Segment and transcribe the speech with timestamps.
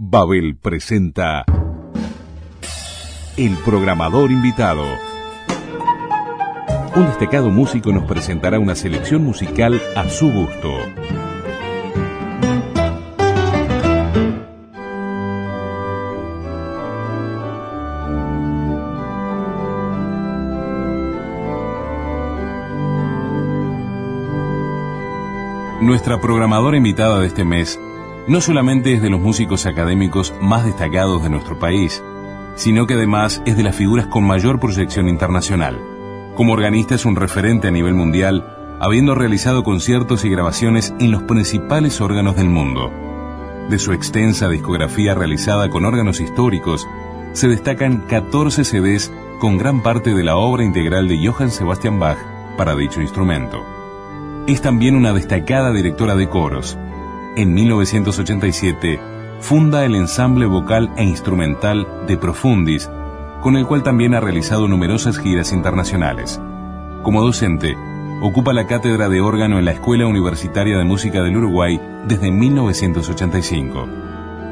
[0.00, 1.44] Babel presenta
[3.36, 4.84] El programador invitado.
[6.94, 10.72] Un destacado músico nos presentará una selección musical a su gusto.
[25.80, 27.80] Nuestra programadora invitada de este mes
[28.28, 32.02] no solamente es de los músicos académicos más destacados de nuestro país,
[32.56, 35.80] sino que además es de las figuras con mayor proyección internacional.
[36.36, 41.22] Como organista es un referente a nivel mundial, habiendo realizado conciertos y grabaciones en los
[41.22, 42.92] principales órganos del mundo.
[43.70, 46.86] De su extensa discografía realizada con órganos históricos,
[47.32, 52.18] se destacan 14 CDs con gran parte de la obra integral de Johann Sebastian Bach
[52.56, 53.64] para dicho instrumento.
[54.46, 56.78] Es también una destacada directora de coros,
[57.38, 59.00] en 1987,
[59.38, 62.90] funda el ensamble vocal e instrumental de Profundis,
[63.40, 66.40] con el cual también ha realizado numerosas giras internacionales.
[67.04, 67.76] Como docente,
[68.22, 73.86] ocupa la cátedra de órgano en la Escuela Universitaria de Música del Uruguay desde 1985.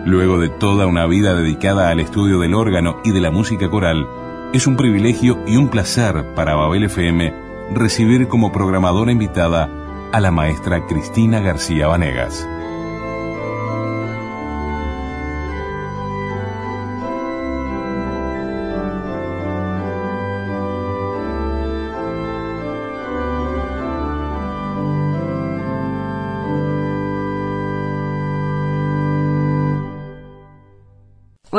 [0.04, 4.06] Luego de toda una vida dedicada al estudio del órgano y de la música coral,
[4.52, 7.34] es un privilegio y un placer para Babel FM
[7.74, 9.68] recibir como programadora invitada
[10.12, 12.46] a la maestra Cristina García Vanegas.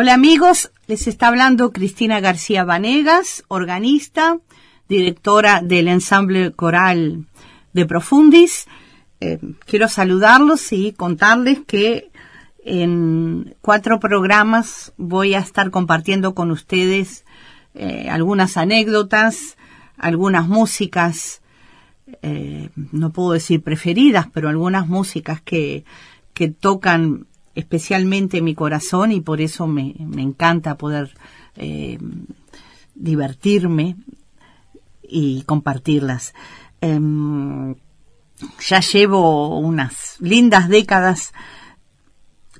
[0.07, 4.39] Hola amigos, les está hablando Cristina García Vanegas, organista,
[4.87, 7.25] directora del ensamble coral
[7.73, 8.67] de Profundis.
[9.19, 12.09] Eh, quiero saludarlos y contarles que
[12.63, 17.25] en cuatro programas voy a estar compartiendo con ustedes
[17.73, 19.57] eh, algunas anécdotas,
[19.97, 21.41] algunas músicas,
[22.21, 25.83] eh, no puedo decir preferidas, pero algunas músicas que,
[26.33, 31.17] que tocan especialmente mi corazón y por eso me, encanta poder
[31.55, 31.97] eh,
[32.93, 33.95] divertirme
[35.01, 36.35] y compartirlas.
[36.81, 37.73] Em,
[38.59, 41.33] ya llevo unas lindas décadas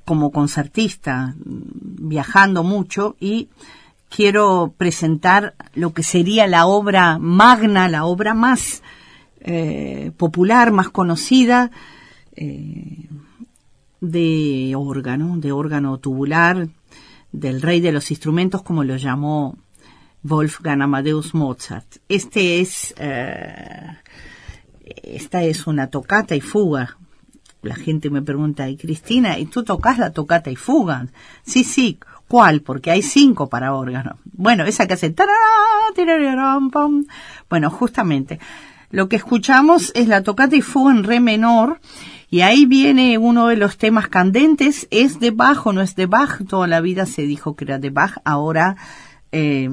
[0.03, 3.49] como concertista, viajando mucho y
[4.09, 8.81] quiero presentar lo que sería la obra magna, la obra más
[9.41, 11.69] eh, popular, más conocida,
[12.35, 13.09] eh,
[14.01, 16.67] de órgano, de órgano tubular,
[17.31, 19.57] del rey de los instrumentos, como lo llamó
[20.23, 21.97] Wolfgang Amadeus Mozart.
[22.09, 23.97] Este es, eh,
[25.03, 26.97] esta es una tocata y fuga.
[27.61, 31.07] La gente me pregunta, ¿y Cristina, ¿y tú tocas la tocata y fuga?
[31.43, 32.61] Sí, sí, ¿cuál?
[32.61, 34.19] Porque hay cinco para órgano.
[34.25, 35.13] Bueno, esa que hace...
[37.49, 38.39] Bueno, justamente,
[38.89, 41.79] lo que escuchamos es la tocata y fuga en re menor,
[42.29, 46.05] y ahí viene uno de los temas candentes, es de Bach o no es de
[46.05, 48.75] Bach, toda la vida se dijo que era de Bach, ahora
[49.31, 49.69] eh,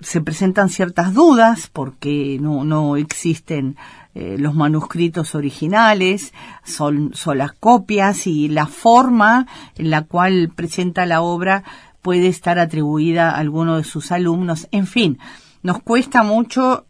[0.00, 3.76] se presentan ciertas dudas porque no, no existen
[4.14, 6.32] eh, los manuscritos originales,
[6.64, 9.46] son, son las copias y la forma
[9.76, 11.64] en la cual presenta la obra
[12.02, 14.68] puede estar atribuida a alguno de sus alumnos.
[14.70, 15.18] En fin,
[15.62, 16.86] nos cuesta mucho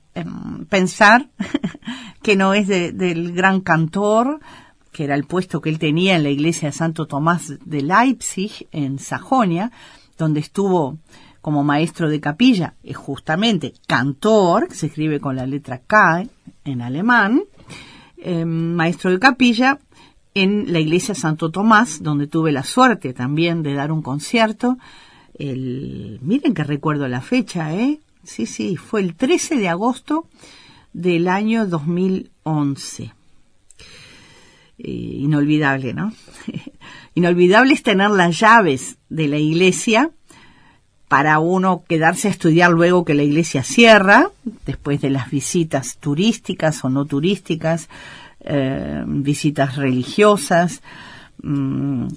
[0.68, 1.28] pensar
[2.22, 4.40] que no es del gran cantor,
[4.92, 8.66] que era el puesto que él tenía en la iglesia de Santo Tomás de Leipzig,
[8.72, 9.70] en Sajonia,
[10.16, 10.98] donde estuvo
[11.40, 16.24] como maestro de capilla, es justamente cantor, que se escribe con la letra K
[16.64, 17.42] en alemán,
[18.16, 19.78] em, maestro de capilla
[20.34, 24.76] en la iglesia Santo Tomás, donde tuve la suerte también de dar un concierto.
[25.38, 28.00] El, miren que recuerdo la fecha, ¿eh?
[28.26, 30.26] Sí, sí, fue el 13 de agosto
[30.92, 33.12] del año 2011.
[34.78, 36.12] Eh, inolvidable, ¿no?
[37.14, 40.10] inolvidable es tener las llaves de la iglesia
[41.06, 44.28] para uno quedarse a estudiar luego que la iglesia cierra,
[44.66, 47.88] después de las visitas turísticas o no turísticas,
[48.40, 50.82] eh, visitas religiosas,
[51.42, 52.08] mm,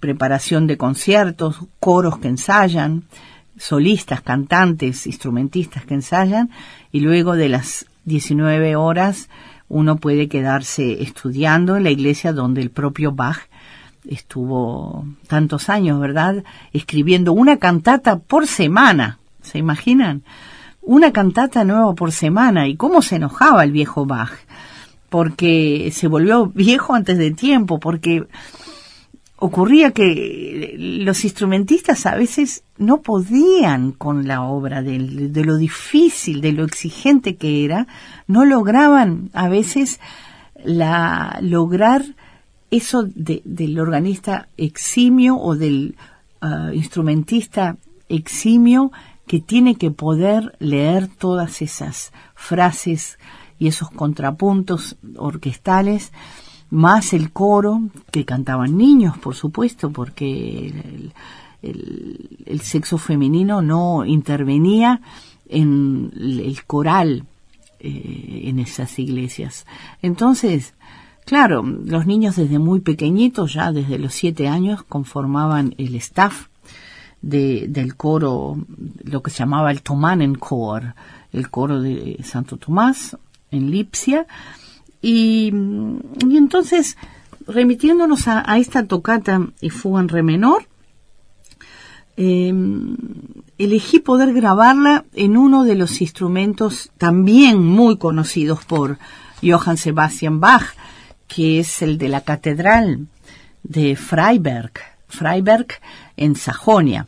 [0.00, 3.04] preparación de conciertos, coros que ensayan,
[3.58, 6.50] solistas, cantantes, instrumentistas que ensayan
[6.92, 9.28] y luego de las 19 horas
[9.68, 13.48] uno puede quedarse estudiando en la iglesia donde el propio Bach
[14.08, 16.42] estuvo tantos años, ¿verdad?
[16.72, 20.22] Escribiendo una cantata por semana, ¿se imaginan?
[20.80, 24.32] Una cantata nueva por semana y cómo se enojaba el viejo Bach,
[25.10, 28.26] porque se volvió viejo antes de tiempo, porque
[29.38, 36.40] ocurría que los instrumentistas a veces no podían con la obra de, de lo difícil,
[36.40, 37.86] de lo exigente que era,
[38.26, 40.00] no lograban a veces
[40.64, 42.04] la lograr
[42.70, 45.96] eso del organista eximio o del
[46.42, 47.76] uh, instrumentista
[48.08, 48.92] eximio
[49.26, 53.18] que tiene que poder leer todas esas frases
[53.58, 56.12] y esos contrapuntos orquestales,
[56.70, 61.12] más el coro, que cantaban niños, por supuesto, porque
[61.62, 65.00] el, sexo femenino no intervenía
[65.48, 67.24] en el coral
[67.80, 69.66] eh, en esas iglesias.
[70.02, 70.74] Entonces,
[71.28, 76.46] Claro, los niños desde muy pequeñitos, ya desde los siete años, conformaban el staff
[77.20, 78.56] del coro,
[79.04, 80.94] lo que se llamaba el Chor,
[81.34, 83.18] el coro de Santo Tomás
[83.50, 84.26] en Lipsia.
[85.00, 86.96] Y, entonces,
[87.46, 90.66] remitiéndonos a, esta tocata y fuga en re menor,
[92.16, 92.96] em,
[93.58, 98.98] elegí poder grabarla en uno de los instrumentos también muy conocidos por
[99.42, 100.74] Johann Sebastian Bach,
[101.28, 103.06] que es el de la catedral
[103.62, 104.72] de Freiberg,
[105.08, 105.66] Freiberg
[106.16, 107.06] en Sajonia.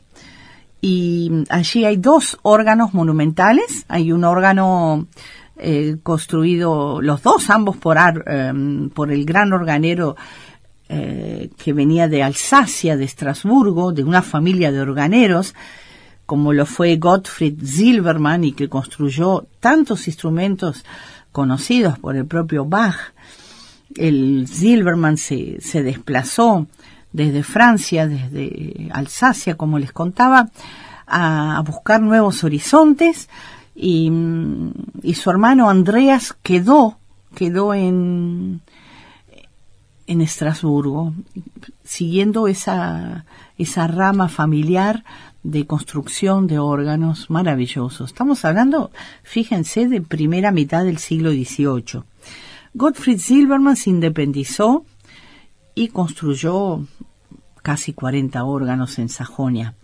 [0.81, 3.85] Y allí hay dos órganos monumentales.
[3.89, 5.07] Hay un órgano
[5.61, 10.17] eh, construido, los dos, ambos por, em, por el gran organero
[10.89, 15.55] eh, que venía de Alsacia, de Estrasburgo, de una familia de organeros,
[16.27, 20.85] como lo fue Gottfried Silbermann y que construyó tantos instrumentos
[21.33, 23.13] conocidos por el propio Bach.
[23.97, 26.67] El Silverman se, se desplazó
[27.13, 30.49] desde Francia, desde Alsacia, como les contaba,
[31.07, 33.29] a, buscar nuevos horizontes
[33.83, 36.99] y, su hermano Andreas quedó,
[37.35, 38.61] quedó en,
[40.07, 41.15] en Estrasburgo,
[41.83, 43.25] siguiendo esa,
[43.57, 45.05] esa rama familiar
[45.43, 48.11] de construcción de órganos maravillosos.
[48.11, 48.91] Estamos hablando,
[49.23, 52.03] fíjense, de primera mitad del siglo XVIII.
[52.75, 54.85] Gottfried Silberman se independizó
[55.75, 56.87] y construyó
[57.63, 59.75] casi 40 órganos en Sajonia.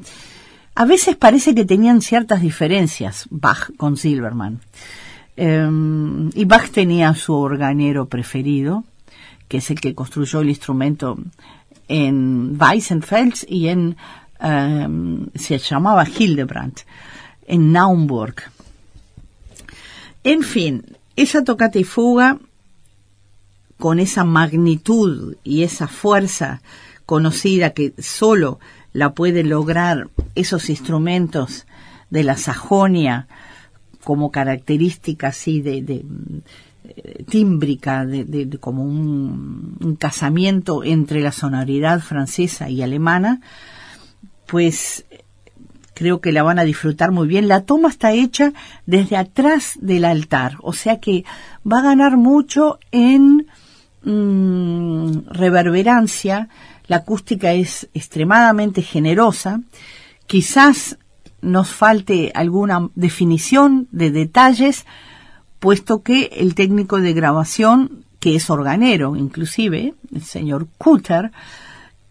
[0.78, 4.60] A veces parece que tenían ciertas diferencias Bach con Silberman.
[5.34, 8.84] Em, y Bach tenía su organero preferido,
[9.48, 11.16] que es el que construyó el instrumento
[11.88, 13.96] en Weissenfels y en,
[14.38, 16.80] em, se llamaba Hildebrandt,
[17.46, 18.34] en Naumburg.
[20.24, 20.84] En fin,
[21.16, 22.38] esa tocata y fuga
[23.78, 26.60] con esa magnitud y esa fuerza
[27.06, 28.58] conocida que solo
[28.96, 31.66] la puede lograr esos instrumentos
[32.08, 33.28] de la Sajonia
[34.02, 36.06] como característica así de, de
[36.84, 43.42] eh, tímbrica, de, como un, casamiento entre la sonoridad francesa y alemana,
[44.46, 45.04] pues
[45.92, 47.48] creo que la van a disfrutar muy bien.
[47.48, 48.54] La toma está hecha
[48.86, 51.26] desde atrás del altar, o sea que
[51.70, 53.46] va a ganar mucho en
[54.08, 56.48] Mm, reverberancia,
[56.88, 59.60] la acústica es extremadamente generosa,
[60.26, 60.98] quizás
[61.42, 64.86] nos falte alguna definición de detalles,
[65.58, 71.32] puesto que el técnico de grabación, que es organero inclusive, el señor Cutter,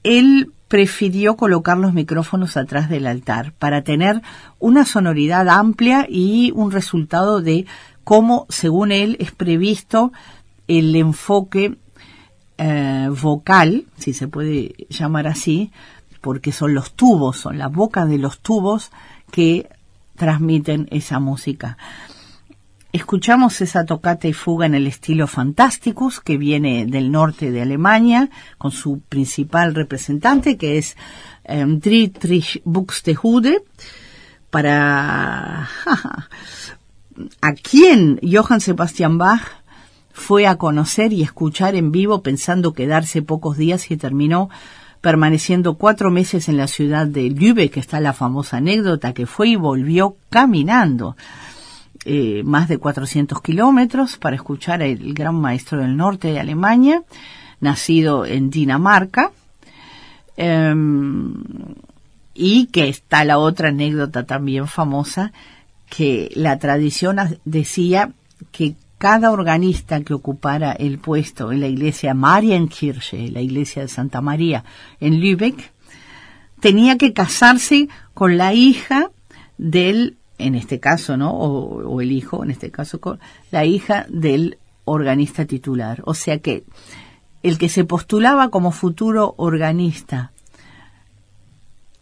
[0.03, 4.21] él prefirió colocar los micrófonos atrás del altar para tener
[4.59, 7.65] una sonoridad amplia y un resultado de
[8.03, 10.11] cómo, según él, es previsto
[10.67, 11.77] el enfoque
[12.57, 15.71] eh, vocal, si se puede llamar así,
[16.21, 18.91] porque son los tubos, son la boca de los tubos
[19.31, 19.69] que
[20.15, 21.77] transmiten esa música.
[22.93, 28.29] Escuchamos esa tocata y fuga en el estilo Fantasticus, que viene del norte de Alemania,
[28.57, 30.95] con su principal representante, que es
[31.43, 33.63] eh, Dietrich Buxtehude,
[34.49, 35.67] para
[37.41, 39.43] a quien Johann Sebastian Bach
[40.15, 44.49] fue a conocer y escuchar en vivo pensando quedarse pocos días y terminó
[45.01, 49.49] permaneciendo cuatro meses en la ciudad de Lübeck, que está la famosa anécdota que fue
[49.49, 51.17] y volvió caminando
[52.05, 57.03] eh, más de 400 kilómetros para escuchar al gran maestro del norte de Alemania,
[57.59, 59.31] nacido en Dinamarca,
[60.37, 61.33] em,
[62.33, 65.33] y que está la otra anécdota también famosa,
[65.89, 68.11] que la tradición decía
[68.51, 74.21] que cada organista que ocupara el puesto en la iglesia Marienkirche, la iglesia de Santa
[74.21, 74.63] María
[74.99, 75.73] en Lübeck,
[76.59, 79.11] tenía que casarse con la hija
[79.57, 81.31] del, en este caso, ¿no?
[81.31, 83.19] O, el hijo, en este caso, con
[83.51, 86.01] la hija del organista titular.
[86.05, 86.63] O sea que
[87.43, 90.31] el que se postulaba como futuro organista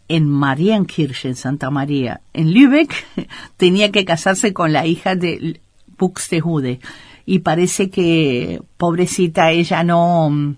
[0.08, 2.92] en Marienkirche, en Santa María, en Lübeck,
[3.56, 5.60] tenía que casarse con la hija de
[5.98, 6.80] Buxtehude.
[7.26, 10.56] Y parece que, pobrecita, ella no,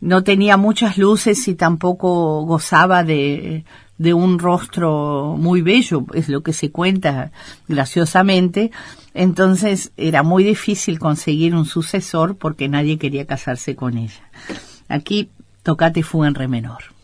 [0.00, 3.64] no tenía muchas luces y tampoco gozaba de,
[3.98, 7.32] de un rostro muy bello, es lo que se cuenta
[7.66, 8.70] graciosamente.
[9.12, 14.30] Entonces era muy difícil conseguir un sucesor porque nadie quería casarse con ella.
[14.88, 15.30] Aquí
[15.62, 16.97] tocate fue en re menor.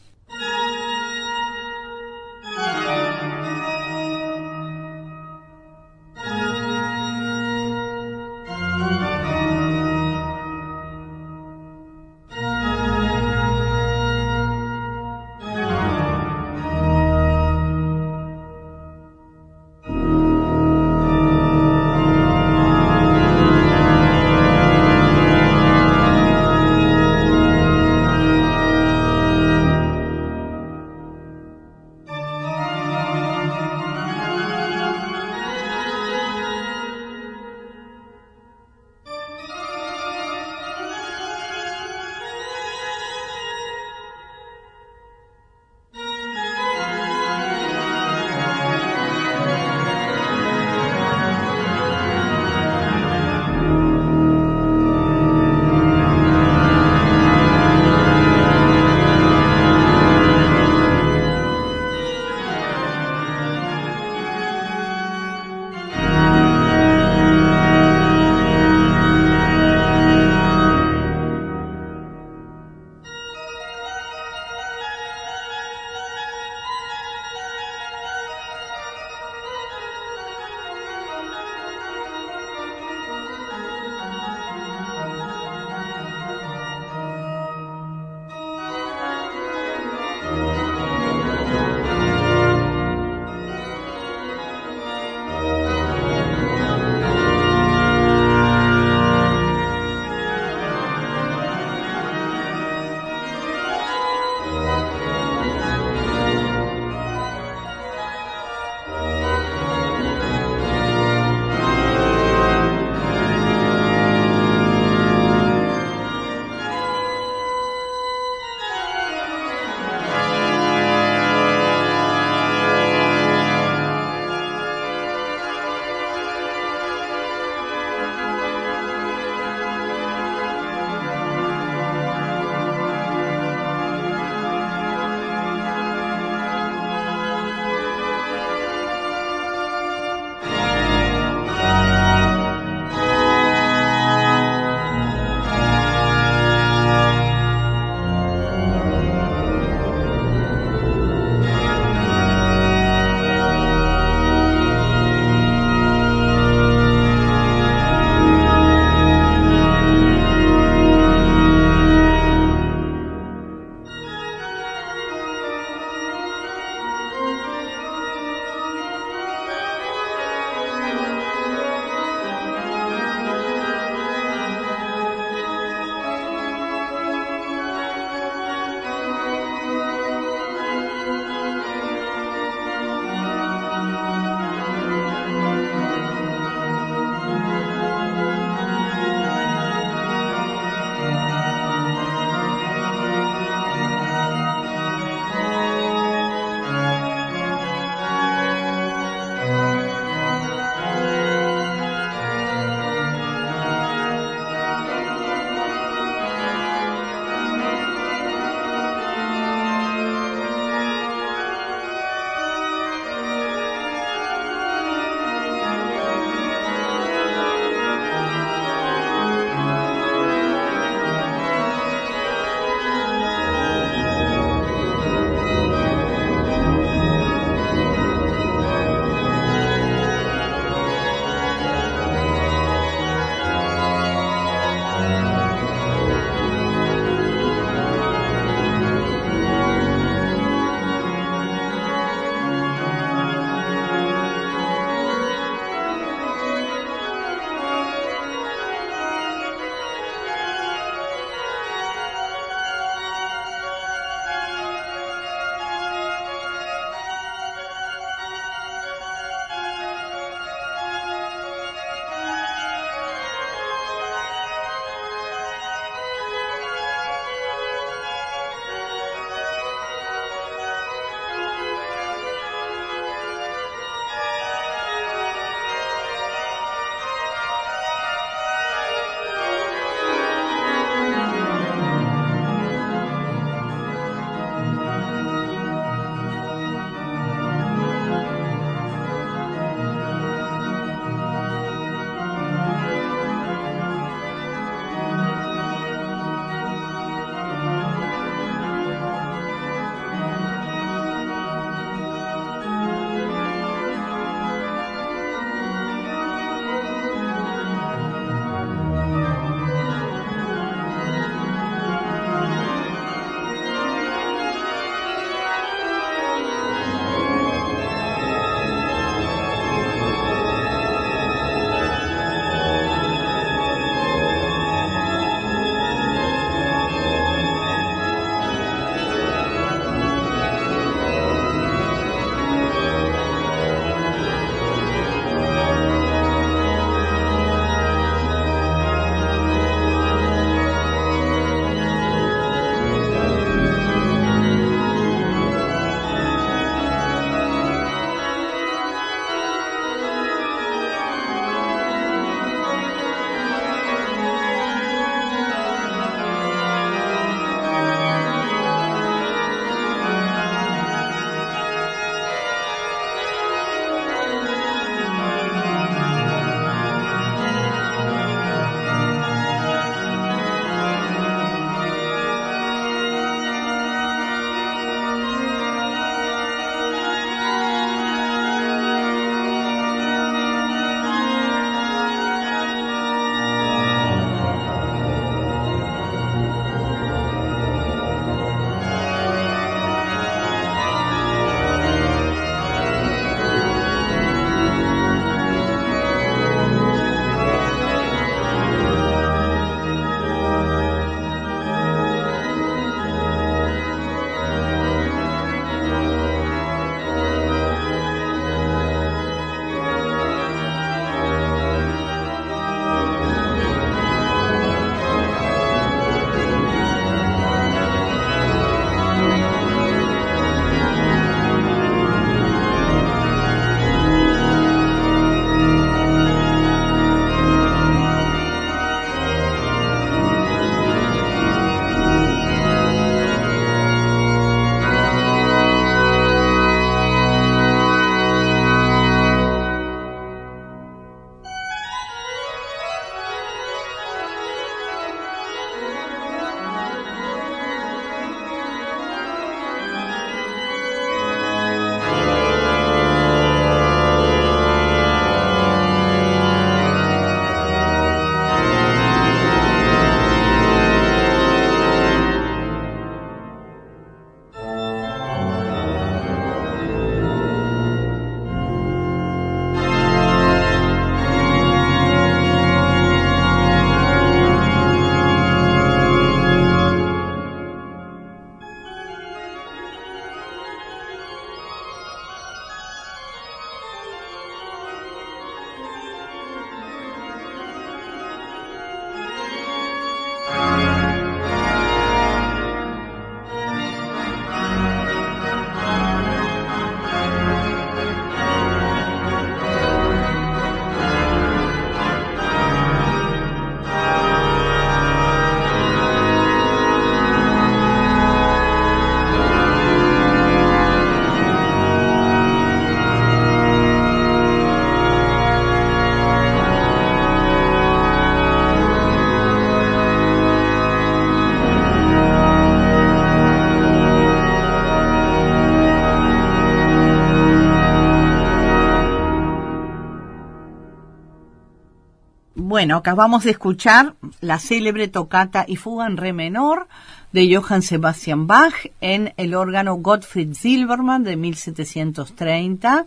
[532.84, 536.86] Bueno, acabamos de escuchar la célebre tocata y fuga en re menor
[537.32, 543.06] de Johann Sebastian Bach en el órgano Gottfried Silbermann de 1730,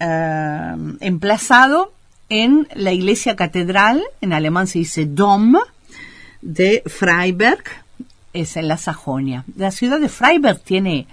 [0.00, 1.94] eh, emplazado
[2.28, 5.56] en la iglesia catedral, en alemán se dice Dom,
[6.42, 7.64] de Freiberg,
[8.34, 9.46] es en la Sajonia.
[9.56, 11.06] La ciudad de Freiberg tiene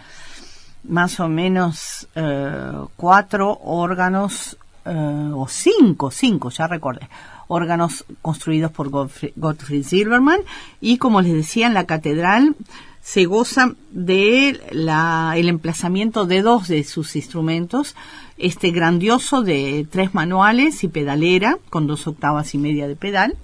[0.84, 7.08] más o menos eh, cuatro órganos, eh, o cinco, cinco, ya recordé,
[7.48, 10.40] órganos construidos por Gottfried, Silbermann
[10.82, 12.56] y como les decía en la catedral
[13.02, 17.96] se goza de el emplazamiento de dos de sus instrumentos,
[18.38, 23.38] este grandioso de tres manuales y pedalera con dos octavas y media de pedal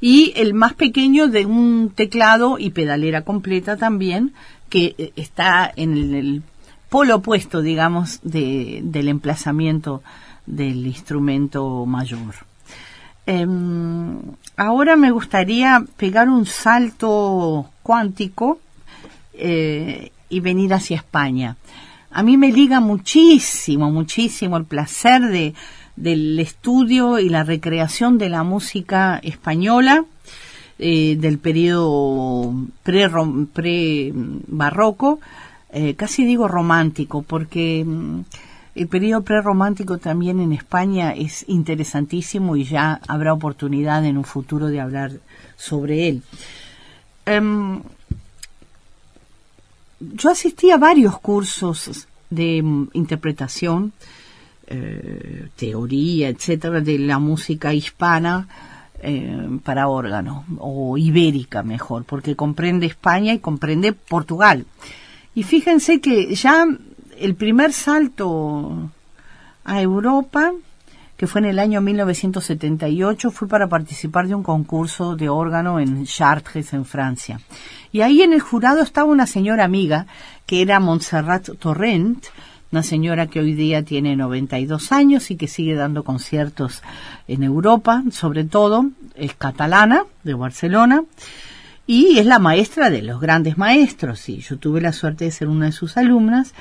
[0.00, 4.32] y el más pequeño de un teclado y pedalera completa también
[4.68, 6.42] que eh, está en el,
[6.88, 10.02] polo opuesto digamos de, del emplazamiento
[10.46, 12.45] del instrumento mayor
[13.26, 14.18] em,
[14.56, 18.58] ahora me gustaría pegar un salto cuántico
[19.34, 21.56] eh, y venir hacia España.
[22.10, 25.54] A mí me liga muchísimo, muchísimo el placer de,
[25.96, 30.04] del estudio y la recreación de la música española
[30.78, 33.90] eh, del periodo pre-barroco,
[35.72, 38.20] eh, casi digo romántico, porque mm,
[38.76, 44.66] el periodo pre-romántico también en España es interesantísimo y ya habrá oportunidad en un futuro
[44.66, 45.12] de hablar
[45.56, 46.22] sobre él.
[47.24, 47.80] Em,
[49.98, 53.94] yo asistí a varios cursos de mm, interpretación,
[54.66, 58.46] eh, teoría, etcétera, de la música hispana
[59.00, 64.66] eh, para órgano, o ibérica mejor, porque comprende España y comprende Portugal.
[65.34, 66.66] Y fíjense que ya
[67.18, 68.90] el primer salto
[69.64, 70.52] a Europa,
[71.16, 76.04] que fue en el año 1978, fue para participar de un concurso de órgano en
[76.04, 77.40] Chartres, en Francia.
[77.90, 80.06] Y ahí en el jurado estaba una señora amiga,
[80.44, 82.26] que era Montserrat Torrent,
[82.72, 86.82] una señora que hoy día tiene 92 años y que sigue dando conciertos
[87.28, 91.04] en Europa, sobre todo, es catalana, de Barcelona,
[91.86, 95.48] y es la maestra de los grandes maestros, y yo tuve la suerte de ser
[95.48, 96.52] una de sus alumnas,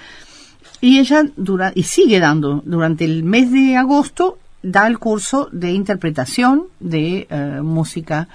[0.81, 5.71] y ella dura, y sigue dando durante el mes de agosto da el curso de
[5.73, 8.27] interpretación de eh, música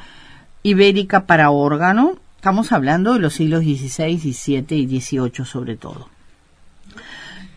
[0.63, 6.09] ibérica para órgano Estamos hablando de los siglos XVI, XVII y XVIII sobre todo.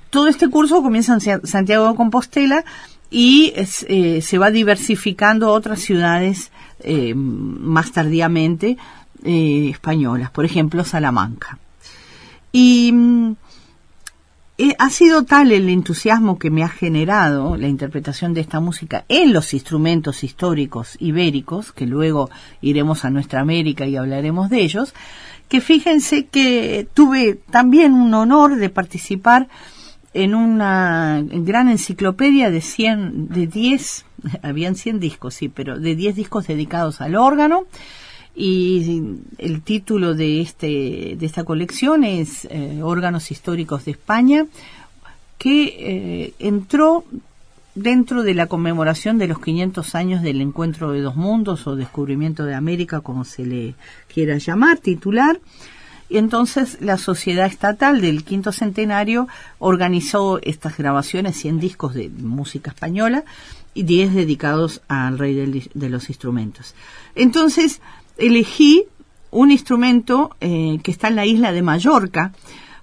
[0.09, 2.65] Todo este curso comienza en Santiago de Compostela
[3.09, 8.75] y eh, se va diversificando a otras ciudades eh, más tardíamente
[9.23, 11.59] españolas, por ejemplo Salamanca.
[12.51, 13.35] Y mm,
[14.57, 19.03] eh, ha sido tal el entusiasmo que me ha generado la interpretación de esta música
[19.09, 22.29] en los instrumentos históricos ibéricos, que luego
[22.61, 24.93] iremos a nuestra América y hablaremos de ellos,
[25.49, 29.47] que fíjense que tuve también un honor de participar
[30.13, 34.05] en una gran enciclopedia de 100, de 10,
[34.43, 37.65] habían 100 discos, sí, pero de 10 discos dedicados al órgano,
[38.35, 44.47] y el título de este de esta colección es eh, órganos históricos de España
[45.37, 47.05] que eh, entró
[47.75, 52.45] dentro de la conmemoración de los 500 años del encuentro de dos mundos o descubrimiento
[52.45, 53.75] de América como se le
[54.11, 55.39] quiera llamar titular.
[56.09, 62.71] Y entonces la sociedad estatal del quinto centenario organizó estas grabaciones 100 discos de música
[62.71, 63.23] española
[63.73, 65.33] y 10 dedicados al rey
[65.73, 66.75] de los instrumentos.
[67.15, 67.81] Entonces
[68.17, 68.83] elegí
[69.31, 72.33] un instrumento eh, que está en la isla de Mallorca.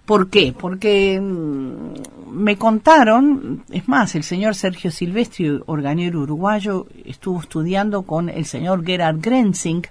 [0.05, 0.53] ¿Por qué?
[0.59, 8.29] Porque mm, me contaron, es más, el señor Sergio Silvestri, organero uruguayo, estuvo estudiando con
[8.29, 9.87] el señor Gerhard Grenzing,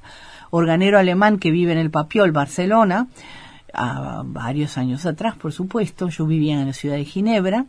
[0.52, 3.08] organero alemán que vive en el Papiol, Barcelona,
[4.25, 7.65] varios años atrás, por supuesto, yo vivía en la ciudad de Ginebra,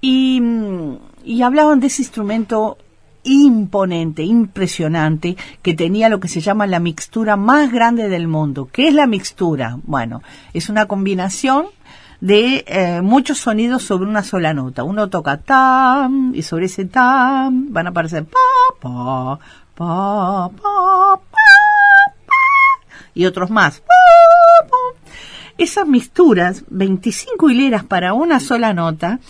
[0.00, 2.78] y, mm, y hablaban de ese instrumento
[3.22, 8.68] imponente, impresionante, que tenía lo que se llama la mixtura más grande del mundo.
[8.72, 9.78] ¿Qué es la mixtura?
[9.84, 11.66] Bueno, es una combinación
[12.20, 14.84] de eh, muchos sonidos sobre una sola nota.
[14.84, 18.38] Uno toca tam y sobre ese tam van a aparecer pa,
[18.80, 19.38] pa,
[19.74, 21.50] pa, pa, pa,
[23.14, 23.82] y otros más.
[25.58, 29.20] Esas mixturas, 25 hileras para una sola nota,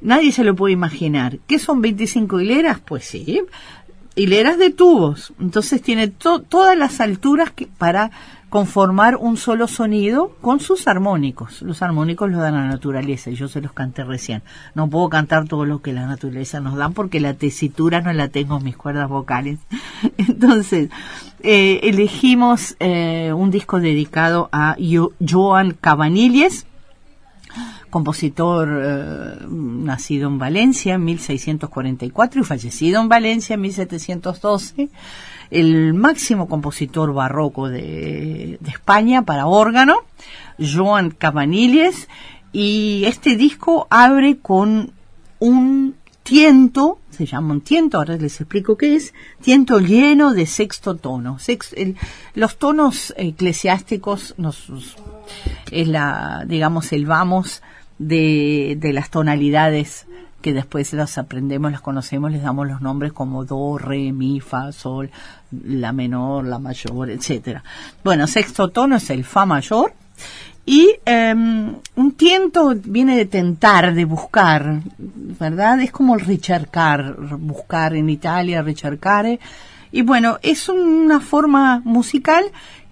[0.00, 1.38] Nadie se lo puede imaginar.
[1.46, 2.80] ¿Qué son 25 hileras?
[2.80, 3.40] Pues sí,
[4.16, 5.32] hileras de tubos.
[5.38, 8.10] Entonces tiene todas las alturas para
[8.48, 11.62] conformar un solo sonido con sus armónicos.
[11.62, 14.42] Los armónicos los da la naturaleza y yo se los canté recién.
[14.74, 18.28] No puedo cantar todo lo que la naturaleza nos da porque la tesitura no la
[18.28, 19.58] tengo en mis cuerdas vocales.
[20.16, 20.90] Entonces,
[21.40, 24.76] eh, elegimos eh, un disco dedicado a
[25.20, 26.66] Joan Cabanilles,
[27.90, 34.90] compositor eh, nacido en Valencia en 1644 y fallecido en Valencia en 1712
[35.50, 39.96] el máximo compositor barroco de, España para órgano,
[40.58, 42.08] Joan Cabanilles,
[42.52, 44.92] y este disco abre con
[45.38, 50.96] un tiento, se llama un tiento, ahora les explico qué es, tiento lleno de sexto
[50.96, 51.38] tono.
[52.34, 54.66] los tonos eclesiásticos nos,
[55.70, 57.62] es la, digamos, el vamos
[57.98, 60.06] de, de las tonalidades
[60.42, 64.70] que después las aprendemos, las conocemos, les damos los nombres como do, re, mi, fa,
[64.70, 65.10] sol,
[65.50, 67.64] la menor, la mayor, etcétera.
[68.04, 69.92] Bueno, sexto tono es el fa mayor
[70.64, 75.80] y em, un tiento viene de tentar, de buscar, ¿verdad?
[75.80, 79.38] Es como el ricercar, buscar en Italia, ricercare.
[79.92, 82.44] Y bueno, es una forma musical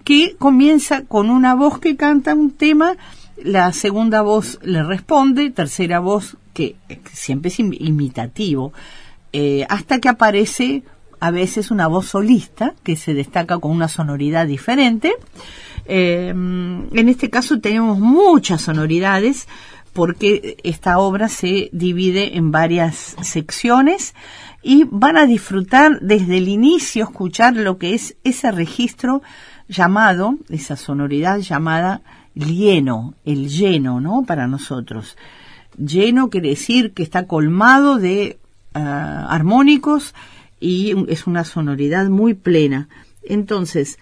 [0.05, 2.95] que comienza con una voz que canta un tema,
[3.37, 6.75] la segunda voz le responde, tercera voz que
[7.11, 8.73] siempre es imitativo,
[9.33, 10.83] eh, hasta que aparece
[11.19, 15.13] a veces una voz solista que se destaca con una sonoridad diferente.
[15.85, 19.47] Eh, en este caso tenemos muchas sonoridades
[19.93, 24.13] porque esta obra se divide en varias secciones
[24.61, 29.21] y van a disfrutar desde el inicio, escuchar lo que es ese registro
[29.69, 32.01] llamado, esa sonoridad llamada
[32.35, 34.23] lleno, el lleno, ¿no?
[34.23, 35.17] Para nosotros
[35.77, 38.37] lleno quiere decir que está colmado de
[38.73, 40.13] ah, armónicos
[40.59, 42.87] y es una sonoridad muy plena.
[43.23, 43.99] Entonces,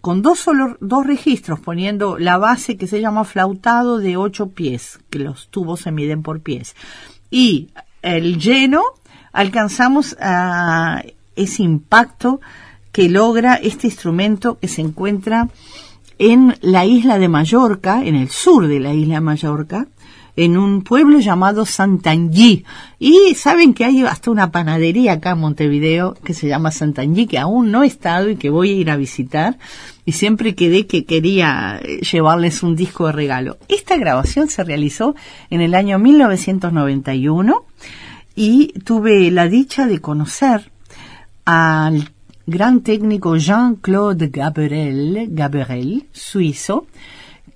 [0.00, 5.00] con dos, solo, dos registros, poniendo la base que se llama flautado de ocho pies,
[5.10, 6.74] que los tubos se miden por pies,
[7.30, 7.70] y
[8.02, 8.82] el lleno,
[9.32, 11.02] alcanzamos a
[11.36, 12.40] ese impacto
[12.92, 15.48] que logra este instrumento que se encuentra
[16.18, 19.86] en la isla de Mallorca, en el sur de la isla de Mallorca,
[20.36, 22.64] en un pueblo llamado Santangí.
[22.98, 27.38] Y saben que hay hasta una panadería acá en Montevideo que se llama Santangí, que
[27.38, 29.58] aún no he estado y que voy a ir a visitar.
[30.04, 33.58] Y siempre quedé que quería eh, llevarles un disco de regalo.
[33.68, 35.14] Esta grabación se realizó
[35.50, 37.64] en el año 1991
[38.34, 40.72] y tuve la dicha de conocer
[41.44, 42.13] al
[42.46, 46.86] gran técnico Jean-Claude Gabriel, Gabriel, suizo,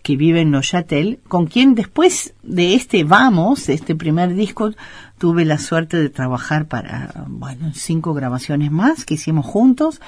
[0.03, 4.71] que vive en Neuchâtel, con quien después de este Vamos, este primer disco,
[5.19, 10.01] tuve la suerte de trabajar para, bueno, cinco grabaciones más que hicimos juntos,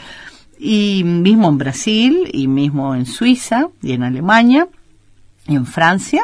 [0.58, 4.68] y mismo en Brasil, y mismo en Suiza, y en Alemania,
[5.46, 6.22] y en Francia.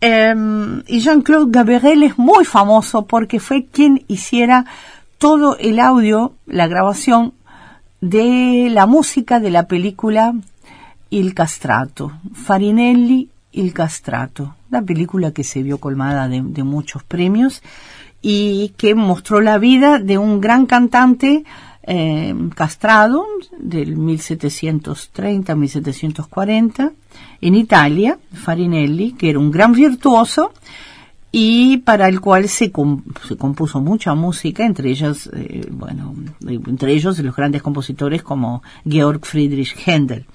[0.00, 4.64] Em, y Jean-Claude Gabriel es muy famoso porque fue quien hiciera
[5.18, 7.34] todo el audio, la grabación
[8.00, 10.32] de la música de la película
[11.10, 17.62] Il Castrato, Farinelli Il Castrato, la película que se vio colmada de, muchos premios
[18.22, 21.42] y que mostró la vida de un gran cantante
[21.82, 23.26] eh, castrado
[23.58, 26.92] del 1730-1740
[27.40, 30.52] en Italia, Farinelli, que era un gran virtuoso
[31.32, 36.14] y para el cual se, compuso mucha música, entre ellos, eh, bueno,
[36.46, 40.26] entre ellos los grandes compositores como Georg Friedrich Händel.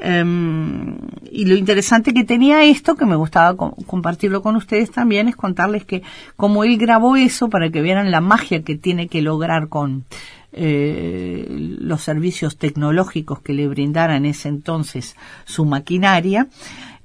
[0.00, 0.96] Em,
[1.32, 5.84] y lo interesante que tenía esto, que me gustaba compartirlo con ustedes también, es contarles
[5.84, 6.02] que
[6.36, 10.04] como él grabó eso para que vieran la magia que tiene que lograr con
[10.52, 11.46] eh,
[11.80, 16.48] los servicios tecnológicos que le brindara en ese entonces su maquinaria,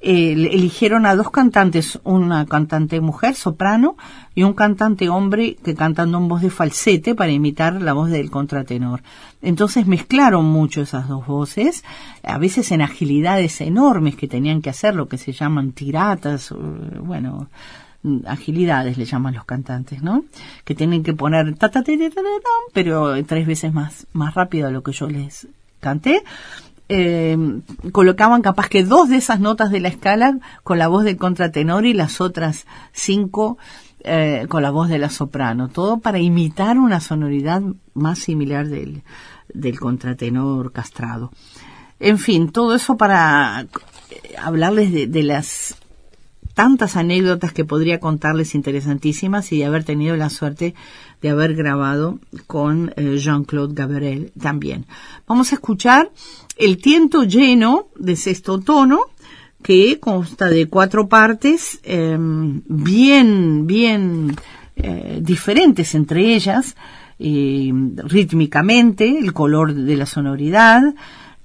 [0.05, 3.95] eh, eligieron a dos cantantes, una cantante mujer, soprano,
[4.35, 8.29] y un cantante hombre que cantando en voz de falsete para imitar la voz del
[8.29, 9.01] contratenor.
[9.41, 11.85] Entonces mezclaron mucho esas dos voces,
[12.21, 16.53] a veces en agilidades enormes que tenían que hacer, lo que se llaman tiratas,
[17.01, 17.47] bueno,
[18.27, 20.25] agilidades le llaman los cantantes, ¿no?
[20.65, 21.55] Que tienen que poner
[22.73, 25.47] pero tres veces más, más rápido de lo que yo les
[25.79, 26.23] canté
[26.95, 27.37] eh,
[27.91, 31.87] colocaban capaz que dos de esas notas de la escala con la voz del contratenor
[31.87, 33.57] y las otras cinco
[34.03, 39.01] eh, con la voz de la soprano, todo para imitar una sonoridad más similar del,
[39.53, 41.31] del contratenor castrado.
[41.99, 45.77] En fin, todo eso para eh, hablarles de, de las
[46.53, 50.75] tantas anécdotas que podría contarles interesantísimas y de haber tenido la suerte
[51.23, 54.85] de haber grabado con eh, Jean-Claude Gabriel también.
[55.25, 56.11] Vamos a escuchar
[56.57, 58.99] El tiento lleno de sexto tono,
[59.63, 64.35] que consta de cuatro partes em, bien, bien
[64.75, 66.75] eh, diferentes entre ellas,
[67.17, 70.81] rítmicamente, el color de la sonoridad,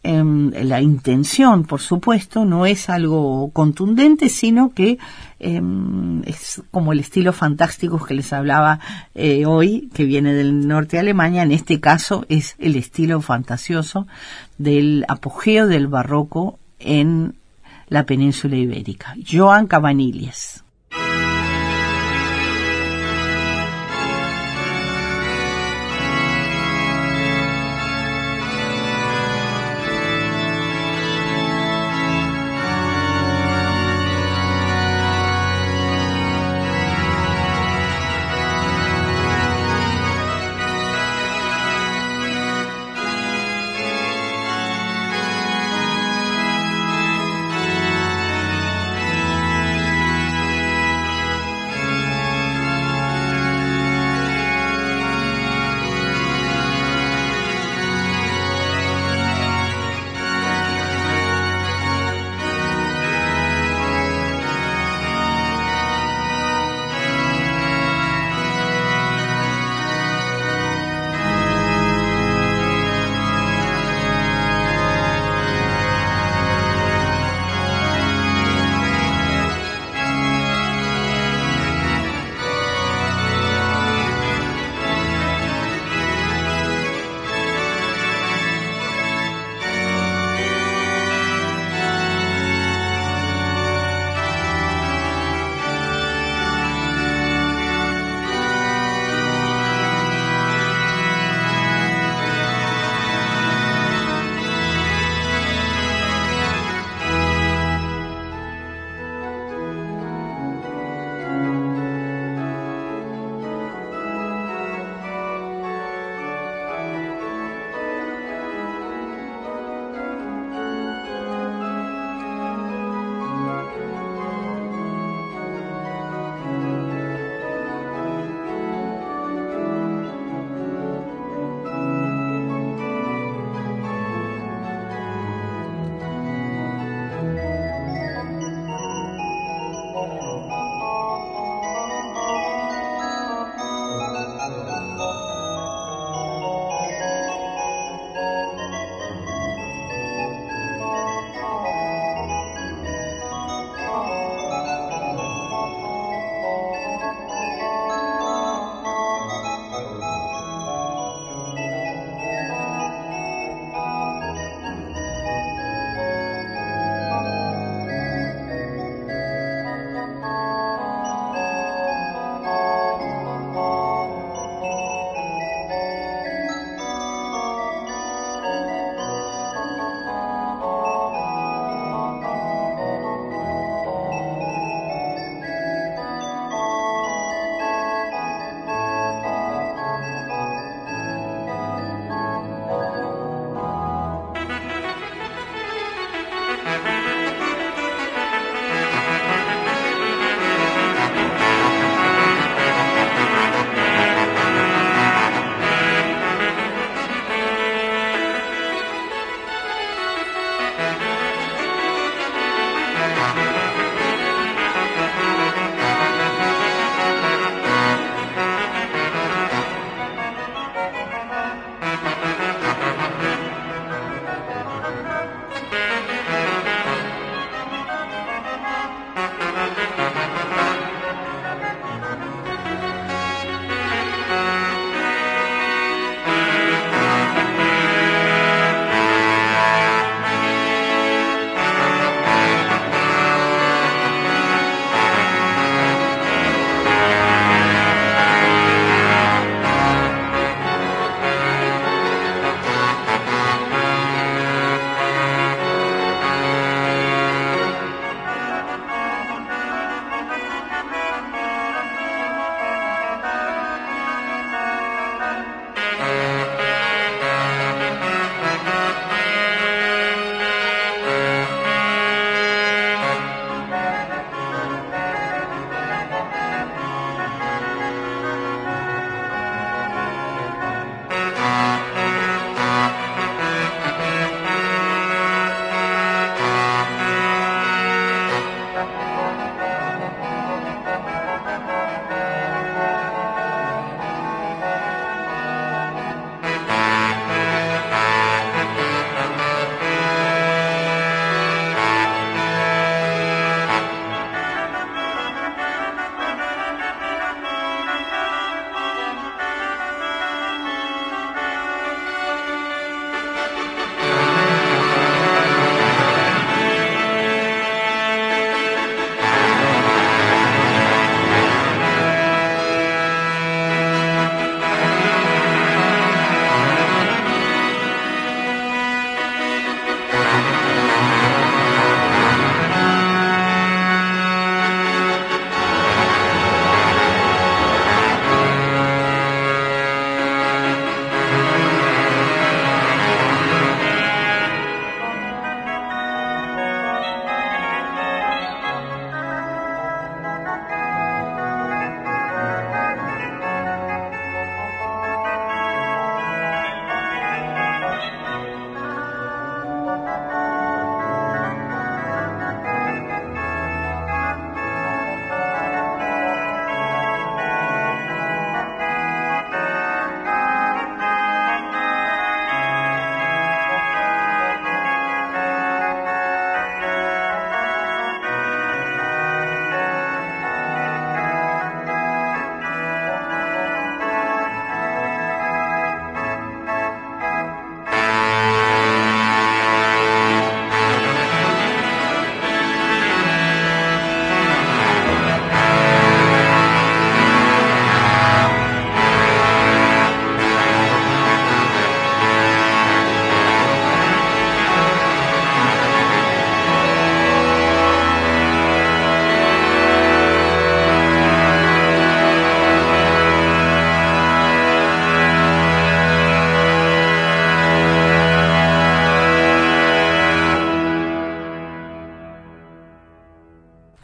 [0.03, 4.99] em, la intención, por supuesto, no es algo contundente, sino que
[5.41, 8.81] em, es como el estilo fantástico que les hablaba
[9.15, 14.07] eh, hoy, que viene del norte de Alemania, en este caso es el estilo fantasioso
[14.59, 17.35] del apogeo del barroco en
[17.89, 19.15] la península ibérica.
[19.31, 20.65] Joan Cabanilles.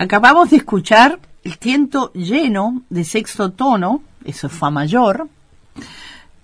[0.04, 5.28] Acabamos de escuchar el tiento lleno de sexto tono, eso es fa mayor,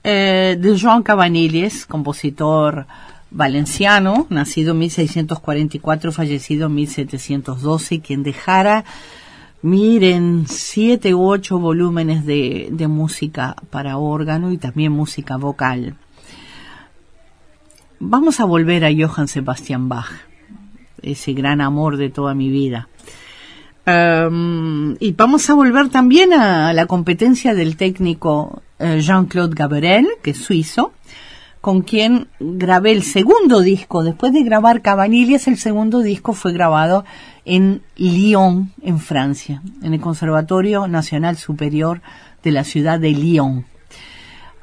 [0.02, 2.86] eh, de Joan Cabanilles, compositor
[3.30, 8.86] valenciano, nacido en 1644, fallecido en 1712, quien dejara,
[9.60, 15.96] miren, siete u ocho volúmenes de, de música para órgano y también música vocal.
[17.98, 20.10] Vamos a volver a Johann Sebastian Bach,
[21.02, 22.88] ese gran amor de toda mi vida.
[23.86, 30.32] Um, y vamos a volver también a la competencia del técnico eh, Jean-Claude Gabriel, que
[30.32, 30.92] es suizo,
[31.60, 34.04] con quien grabé el segundo disco.
[34.04, 37.04] Después de grabar Cabanillas, el segundo disco fue grabado
[37.44, 42.00] en Lyon, en Francia, en el Conservatorio Nacional Superior
[42.42, 43.66] de la ciudad de Lyon.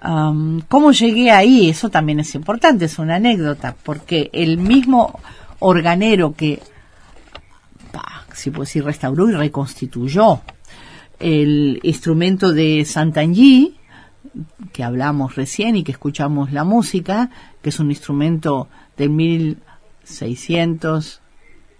[0.04, 1.70] Um, ¿Cómo llegué ahí?
[1.70, 5.20] Eso también es importante, es una anécdota, porque el mismo
[5.60, 6.62] organero que,
[8.38, 10.42] si puedo decir, restauró y reconstituyó
[11.20, 13.76] el instrumento de Santangí,
[14.72, 17.32] que hablamos recién y que escuchamos la música,
[17.62, 21.22] que es un instrumento de 1600,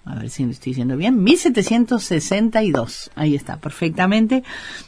[0.06, 4.44] a ver si lo estoy diciendo bien, 1762, ahí está, perfectamente,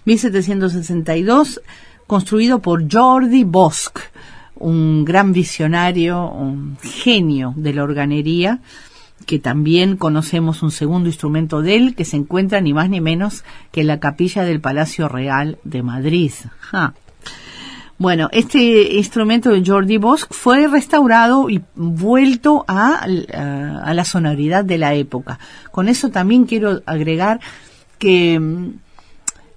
[0.06, 1.62] 1762,
[2.08, 4.00] construido por Jordi Bosch,
[4.56, 8.62] un gran visionario, un genio de la organería,
[9.30, 13.44] que también conocemos un segundo instrumento de él, que se encuentra ni más ni menos
[13.72, 16.32] que en la capilla del Palacio Real de Madrid.
[18.00, 24.80] Bueno, este instrumento de Jordi Bosch fue restaurado y vuelto a, a, la sonoridad de
[24.80, 25.38] la época.
[25.70, 27.40] Con eso también quiero agregar
[28.00, 28.80] que mm,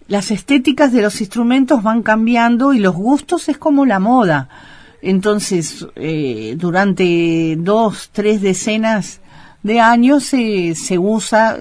[0.08, 4.50] las estéticas de los instrumentos van cambiando y los gustos es como la moda.
[5.00, 9.21] Entonces, eh, durante dos, tres decenas
[9.62, 11.58] de años se, se usa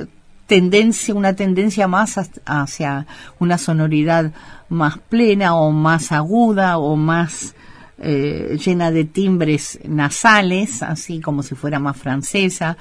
[0.48, 3.08] tendencia, una tendencia más hacia
[3.40, 4.34] una sonoridad
[4.70, 7.56] más plena o más aguda o más
[8.00, 12.76] eh, llena de timbres nasales, así como si fuera más francesa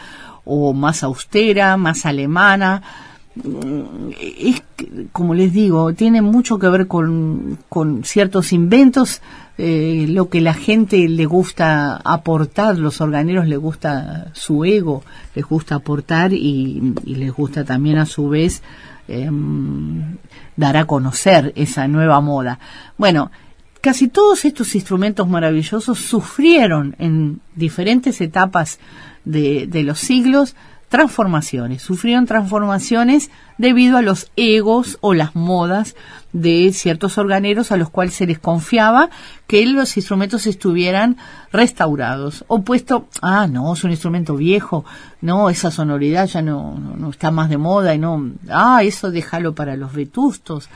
[0.45, 2.83] o más austera, más alemana.
[3.35, 4.63] Mm, es,
[5.13, 9.23] como les digo, tiene mucho que ver con, con ciertos inventos,
[9.57, 15.05] eh, lo que la gente le gusta aportar, los organeros les gusta su ego,
[15.35, 18.63] les gusta aportar y, les gusta también a su vez
[19.07, 19.31] eh,
[20.57, 22.59] dar a conocer esa nueva moda.
[22.99, 23.31] Bueno,
[23.81, 28.81] casi todos estos instrumentos maravillosos sufrieron en diferentes etapas
[29.25, 30.57] de, de los siglos
[30.91, 35.95] transformaciones, sufrieron transformaciones debido a los egos o las modas
[36.33, 39.09] de ciertos organeros a los cuales se les confiaba
[39.47, 41.17] que los instrumentos estuvieran
[41.53, 44.85] restaurados o puesto, ah, no, es un instrumento viejo,
[45.21, 49.55] no, esa sonoridad ya no, no, está más de moda y no, ah, eso déjalo
[49.55, 50.69] para los vetustos.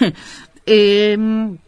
[0.66, 1.58] eh,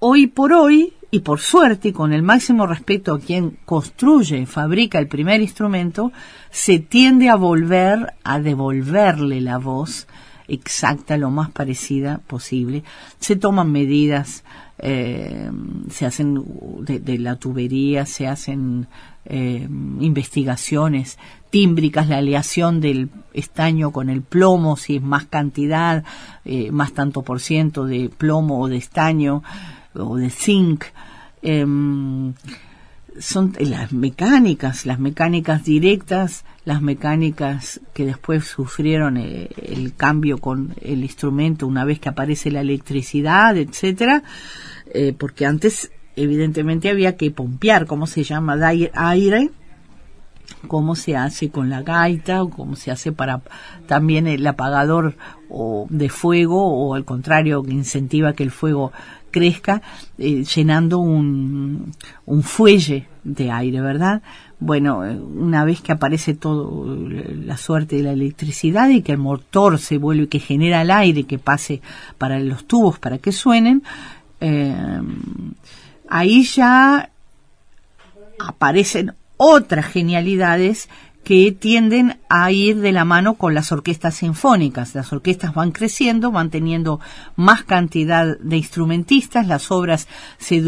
[0.00, 4.98] hoy por hoy, y por suerte, y con el máximo respeto a quien construye, fabrica
[4.98, 6.12] el primer instrumento,
[6.50, 10.06] se tiende a volver a devolverle la voz
[10.46, 12.84] exacta, lo más parecida posible.
[13.18, 14.44] Se toman medidas,
[14.78, 15.50] eh,
[15.90, 16.44] se hacen
[16.82, 18.86] de, la tubería, se hacen
[19.24, 19.68] eh,
[20.00, 21.18] investigaciones
[21.50, 26.04] tímbricas, la aleación del estaño con el plomo, si es más cantidad,
[26.44, 29.42] eh, más tanto por ciento de plomo o de estaño
[29.94, 30.84] o de zinc.
[31.42, 32.34] Em,
[33.18, 40.74] son las mecánicas, las mecánicas directas, las mecánicas que después sufrieron eh, el cambio con
[40.80, 44.22] el instrumento una vez que aparece la electricidad, etcétera,
[44.92, 48.56] eh, porque antes evidentemente había que pompear, ¿cómo se llama?
[48.94, 49.50] aire,
[50.68, 53.40] cómo se hace con la gaita o cómo se hace para
[53.86, 55.16] también el apagador
[55.48, 58.92] o de fuego o al contrario que incentiva que el fuego
[59.30, 59.82] crezca
[60.18, 61.92] eh, llenando un,
[62.26, 64.22] un fuelle de aire, ¿verdad?
[64.58, 69.18] Bueno, eh, una vez que aparece todo la suerte de la electricidad y que el
[69.18, 71.80] motor se vuelve, que genera el aire que pase
[72.18, 73.82] para los tubos para que suenen,
[74.40, 75.00] eh,
[76.08, 77.10] ahí ya
[78.38, 80.88] aparecen otras genialidades
[81.30, 84.96] que tienden a ir de la mano con las orquestas sinfónicas.
[84.96, 86.98] Las orquestas van creciendo, van teniendo
[87.36, 90.08] más cantidad de instrumentistas, las obras
[90.38, 90.60] se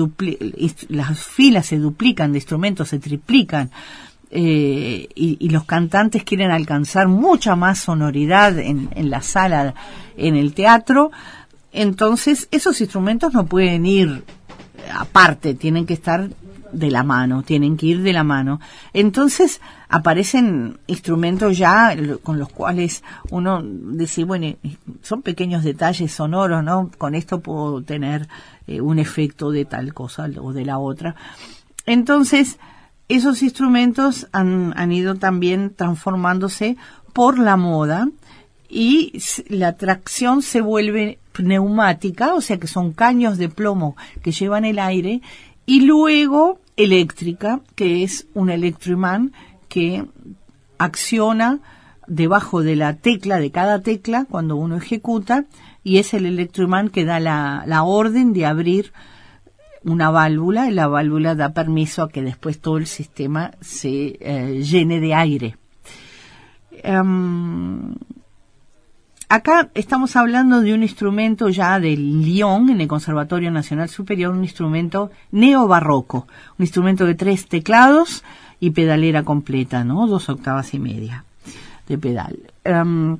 [0.88, 3.72] las filas se duplican de instrumentos, se triplican.
[4.30, 9.74] Eh, y, los cantantes quieren alcanzar mucha más sonoridad en, en la sala,
[10.16, 11.10] en el teatro,
[11.72, 14.22] entonces esos instrumentos no pueden ir
[14.94, 16.28] aparte, tienen que estar
[16.72, 18.60] de la mano, tienen que ir de la mano.
[18.92, 24.56] Entonces aparecen instrumentos ya con los cuales uno dice, bueno,
[25.02, 26.90] son pequeños detalles sonoros, ¿no?
[26.98, 28.28] Con esto puedo tener
[28.66, 31.14] eh, un efecto de tal cosa o de la otra.
[31.86, 32.58] Entonces,
[33.08, 36.76] esos instrumentos han, han ido también transformándose
[37.12, 38.08] por la moda
[38.68, 39.12] y
[39.48, 44.78] la tracción se vuelve neumática, o sea que son caños de plomo que llevan el
[44.78, 45.20] aire,
[45.66, 49.32] y luego eléctrica, que es un electroimán
[49.68, 50.04] que
[50.78, 51.60] acciona
[52.06, 55.44] debajo de la tecla, de cada tecla, cuando uno ejecuta,
[55.84, 58.92] y es el electroimán que da la, la orden de abrir
[59.84, 64.62] una válvula, y la válvula da permiso a que después todo el sistema se eh,
[64.62, 65.56] llene de aire.
[66.82, 67.94] Em,
[69.32, 74.44] acá estamos hablando de un instrumento ya del Lyon, en el Conservatorio Nacional Superior, un
[74.44, 76.26] instrumento neobarroco,
[76.58, 78.24] un instrumento de tres teclados
[78.60, 80.06] y pedalera completa, ¿no?
[80.06, 81.24] Dos octavas y media
[81.88, 82.40] de pedal.
[82.62, 83.16] Em,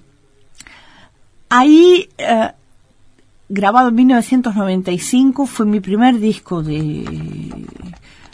[1.49, 2.51] ahí, eh,
[3.49, 7.67] grabado en 1995, fue mi primer disco de,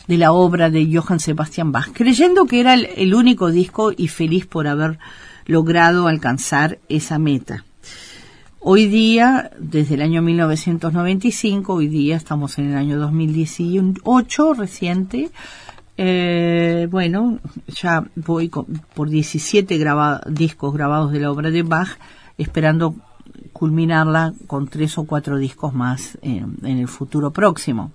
[0.08, 4.46] de la obra de Johann Sebastian Bach, creyendo que era el único disco y feliz
[4.46, 4.98] por haber
[5.46, 7.64] logrado alcanzar esa meta.
[8.60, 15.30] Hoy día, desde el año 1995, hoy día estamos en el año 2018 reciente,
[15.96, 17.38] eh, bueno,
[17.68, 18.50] ya voy
[18.94, 19.78] por 17
[20.26, 21.98] discos grabados de la obra de Bach,
[22.36, 22.96] esperando
[23.52, 27.92] culminarla con tres o cuatro discos más en, en el futuro próximo.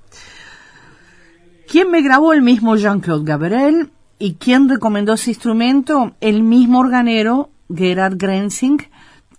[1.68, 2.32] ¿Quién me grabó?
[2.32, 3.90] El mismo Jean-Claude Gabriel.
[4.18, 6.16] ¿Y quién recomendó ese instrumento?
[6.22, 8.78] El mismo organero Gerard Grenzing,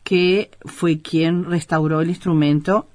[0.05, 2.87] que fue quien restauró el instrumento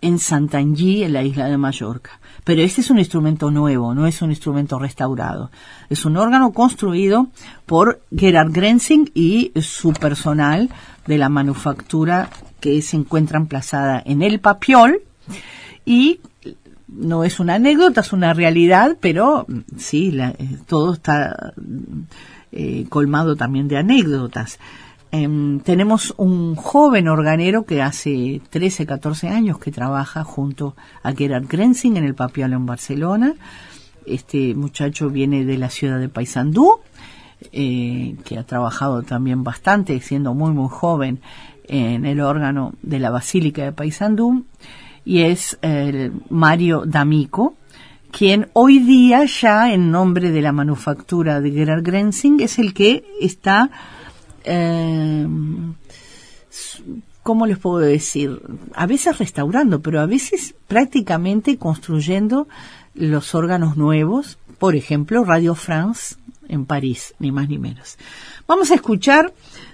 [0.00, 2.20] en Santangí, en la isla de Mallorca.
[2.44, 5.50] Pero este es un instrumento nuevo, no es un instrumento restaurado.
[5.90, 7.28] Es un órgano construido
[7.66, 10.70] por Gerard Grenzing y su personal
[11.06, 15.00] de la manufactura que se encuentra emplazada en el Papiol.
[15.84, 16.20] Y
[16.88, 19.46] no es una anécdota, es una realidad, pero
[19.76, 21.54] sí, eh, todo está
[22.52, 24.58] eh, colmado también de anécdotas.
[25.10, 31.46] Em, tenemos un joven organero que hace 13, 14 años que trabaja junto a Gerard
[31.48, 33.34] Grenzing en el Papialo en Barcelona.
[34.04, 36.80] Este muchacho viene de la ciudad de Paysandú,
[37.52, 41.20] eh, que ha trabajado también bastante, siendo muy, muy joven,
[41.70, 44.44] en el órgano de la Basílica de Paysandú,
[45.04, 45.58] y es
[46.30, 47.56] Mario D'Amico,
[48.10, 53.04] quien hoy día ya en nombre de la manufactura de Gerard Grenzing es el que
[53.20, 53.70] está
[54.48, 55.26] eh,
[57.22, 58.40] ¿cómo les puedo decir?
[58.74, 62.48] A veces restaurando, pero a veces prácticamente construyendo
[62.94, 66.16] los órganos nuevos, por ejemplo, Radio France
[66.48, 67.98] en París, ni más ni menos.
[68.46, 69.32] Vamos a escuchar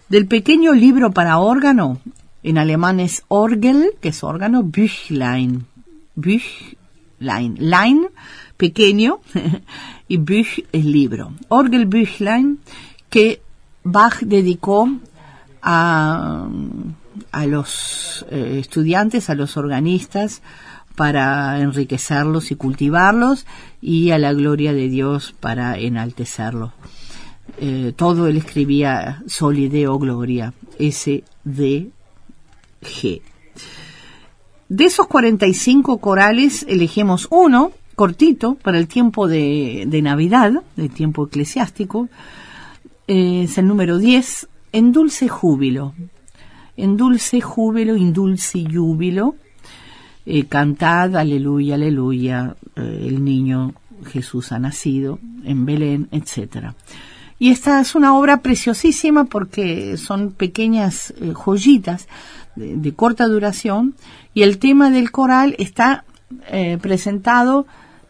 [0.09, 2.01] del pequeño libro para órgano,
[2.43, 5.65] en alemán es Orgel, que es órgano, Büchlein.
[6.17, 7.57] Büchlein.
[7.59, 8.09] Line,
[8.57, 9.21] pequeño,
[10.09, 11.33] y Büch es libro.
[11.49, 12.59] Orgel Büchlein,
[13.09, 13.41] que
[13.85, 14.89] Bach dedicó
[15.63, 16.49] a,
[17.33, 20.43] a los eh, estudiantes, a los organistas,
[20.97, 23.47] para enriquecerlos y cultivarlos,
[23.81, 26.73] y a la gloria de Dios para enaltecerlos.
[27.59, 31.93] Eh, todo él escribía Solideo Gloria, S-D-G.
[34.69, 41.27] De esos 45 corales elegimos uno, cortito, para el tiempo de, de Navidad, del tiempo
[41.27, 42.09] eclesiástico,
[43.07, 45.95] es el número 10, en dulce júbilo.
[46.77, 49.37] En dulce júbilo, indulce júbilo,
[50.27, 53.75] eh, cantad, aleluya, aleluya, eh, el niño
[54.07, 56.75] Jesús ha nacido en Belén, etcétera.
[57.39, 62.09] Y esta es una obra preciosísima porque son pequeñas eh, joyitas
[62.57, 63.95] de, de, corta duración
[64.33, 66.05] y el tema del coral está
[66.81, 67.67] presentado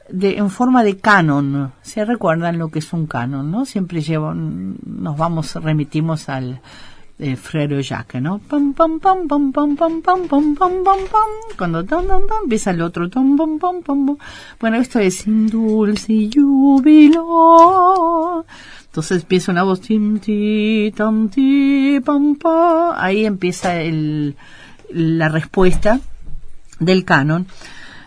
[0.09, 1.73] de, en forma de canon.
[1.83, 3.65] ¿Se recuerdan lo que es un canon, no?
[3.65, 6.61] Siempre llevo, nos vamos, remitimos al
[7.19, 8.39] eh, Frero Jacques, ¿no?
[8.39, 11.31] Pam, pam, pam, pam, pam, pam, pam, pam, pam, pam, pam.
[11.57, 14.17] Cuando tam, tam, tam, empieza el otro tom, pam, pam, pam,
[14.61, 17.25] Bueno, esto es dulce júbilo.
[18.87, 22.95] Entonces empieza una voz tim, ti, tam, ti, pam, pa.
[22.97, 24.37] Ahí empieza el,
[24.91, 26.01] la respuesta
[26.81, 27.47] del canon.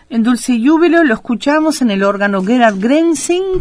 [0.10, 3.60] En Dulce Júbilo lo escuchamos en el órgano Gerard Grenzing,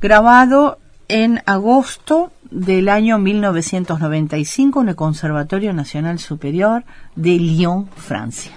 [0.00, 0.78] grabado
[1.08, 6.84] en agosto del año 1995 en el Conservatorio Nacional Superior
[7.14, 8.52] de Lyon, Francia.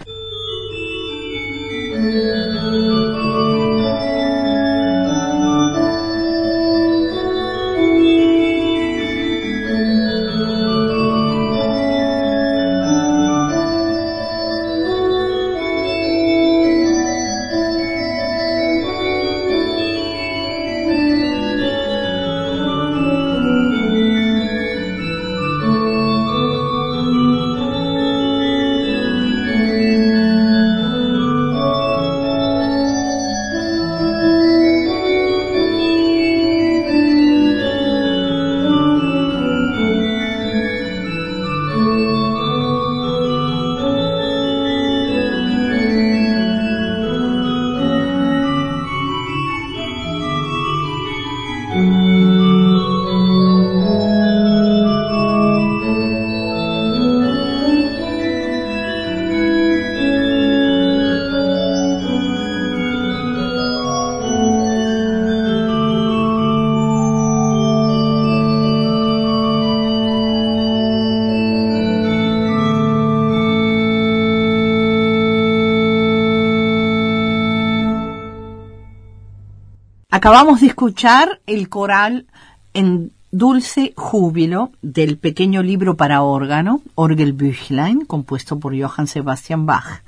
[80.29, 82.27] Acabamos de escuchar el coral
[82.75, 90.03] en Dulce Júbilo del pequeño libro para órgano, Orgelbüchlein, compuesto por Johann Sebastian Bach,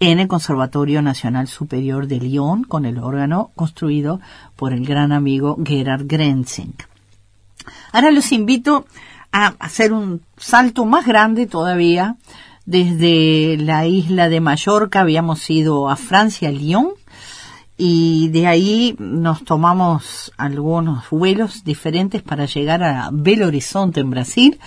[0.00, 4.20] en el Conservatorio Nacional Superior de Lyon, con el órgano construido
[4.54, 6.74] por el gran amigo Gerhard Grenzing.
[7.90, 8.84] Ahora los invito
[9.32, 12.16] a hacer un salto más grande todavía.
[12.66, 16.88] Desde la isla de Mallorca habíamos ido a Francia, Lyon,
[17.76, 24.60] y de ahí nos tomamos algunos vuelos diferentes para llegar a Belo Horizonte en Brasil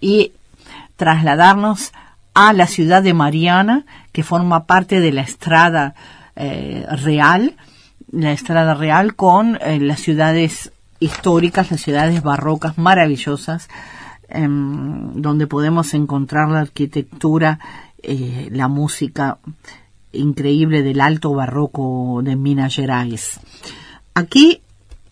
[0.00, 0.32] y
[0.96, 1.92] trasladarnos
[2.32, 5.94] a la ciudad de Mariana, que forma parte de la estrada
[6.36, 7.56] eh, real,
[8.10, 13.68] la estrada real con eh, las ciudades históricas, las ciudades barrocas maravillosas,
[14.28, 17.58] em, donde podemos encontrar la arquitectura,
[18.02, 19.38] eh, la música,
[20.14, 23.40] increíble del alto barroco de Minas Gerais.
[24.14, 24.62] Aquí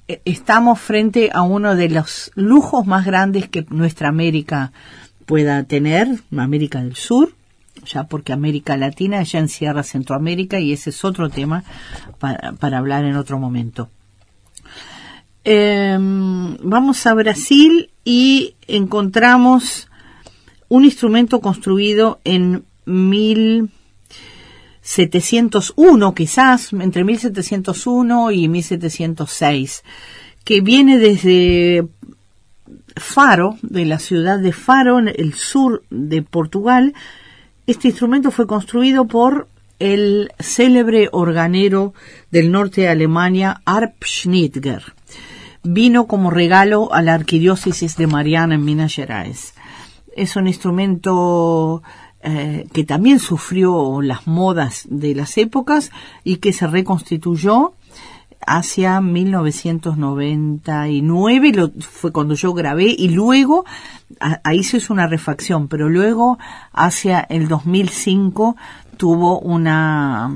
[0.08, 4.72] eh, estamos frente a uno de los lujos más grandes que nuestra América
[5.26, 7.34] pueda tener, América del Sur,
[7.84, 11.64] ya porque América Latina ya encierra Centroamérica y ese es otro tema
[12.18, 13.88] para, hablar en otro momento.
[15.44, 19.88] Em, vamos a Brasil y encontramos
[20.68, 23.70] un instrumento construido en mil
[24.82, 29.84] 701 quizás, entre 1701 y 1706,
[30.44, 31.86] que viene desde
[32.96, 36.94] Faro, de la ciudad de Faro, en el sur de Portugal.
[37.66, 41.94] Este instrumento fue construido por el célebre organero
[42.30, 44.94] del norte de Alemania, Arp Schnitger.
[45.62, 49.54] Vino como regalo a la arquidiócesis de Mariana en Minas Gerais.
[50.16, 51.82] Es un instrumento
[52.22, 55.90] eh, que también sufrió las modas de las épocas
[56.24, 57.74] y que se reconstituyó
[58.46, 63.64] hacia 1999, lo, fue cuando yo grabé, y luego,
[64.44, 66.38] ahí se hizo una refacción, pero luego
[66.72, 68.56] hacia el 2005
[68.96, 70.30] tuvo una,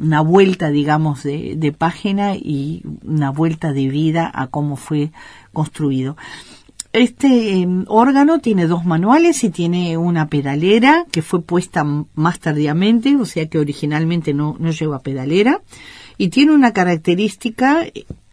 [0.00, 5.12] una vuelta, digamos, de, de página y una vuelta de vida a cómo fue
[5.52, 6.16] construido.
[6.92, 13.16] Este em, órgano tiene dos manuales y tiene una pedalera que fue puesta más tardíamente,
[13.16, 15.62] o sea que originalmente no, no lleva pedalera,
[16.18, 17.86] y tiene una característica,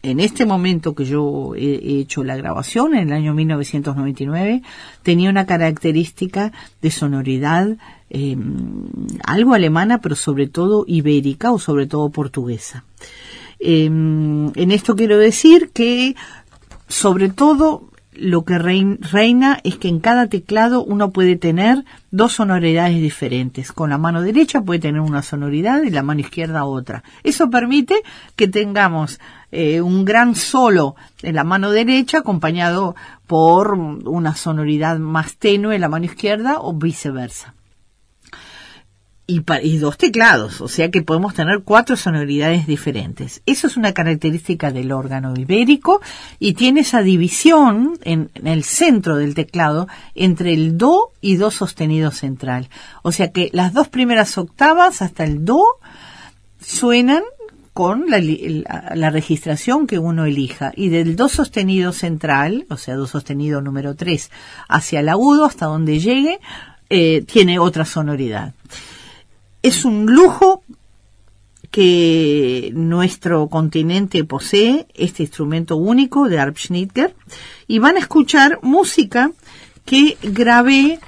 [0.04, 4.62] en este momento que yo he hecho la grabación, en el año 1999,
[5.04, 6.52] tenía una característica
[6.82, 7.78] de sonoridad
[8.10, 8.88] em,
[9.26, 12.84] algo alemana, pero sobre todo ibérica o sobre todo portuguesa.
[13.60, 16.16] Em, en esto quiero decir que
[16.88, 22.98] sobre todo lo que reina es que en cada teclado uno puede tener dos sonoridades
[22.98, 23.72] diferentes.
[23.72, 27.04] Con la mano derecha puede tener una sonoridad y la mano izquierda otra.
[27.24, 28.02] Eso permite
[28.36, 29.20] que tengamos
[29.52, 32.96] eh, un gran solo en la mano derecha acompañado
[33.28, 37.54] por una sonoridad más tenue en la mano izquierda o viceversa
[39.30, 43.42] y, dos teclados, o sea que podemos tener cuatro sonoridades diferentes.
[43.46, 46.02] Eso es una característica del órgano ibérico
[46.40, 52.12] y tiene esa división en, el centro del teclado entre el do y do sostenido
[52.12, 52.70] central.
[53.04, 55.64] O sea que las dos primeras octavas hasta el do
[56.60, 57.24] suenan
[57.74, 58.20] con la,
[58.96, 60.74] la, registración que uno elija.
[60.76, 64.32] Y del do sostenido central, o sea, do sostenido número 3,
[64.68, 66.40] hacia el agudo, hasta donde llegue,
[66.90, 68.54] eh, tiene otra sonoridad.
[69.62, 70.64] Es un lujo
[71.72, 77.16] que nuestro continente posee, este instrumento único de Arp Schnitger,
[77.68, 79.32] y van a escuchar música
[79.86, 81.00] que grabé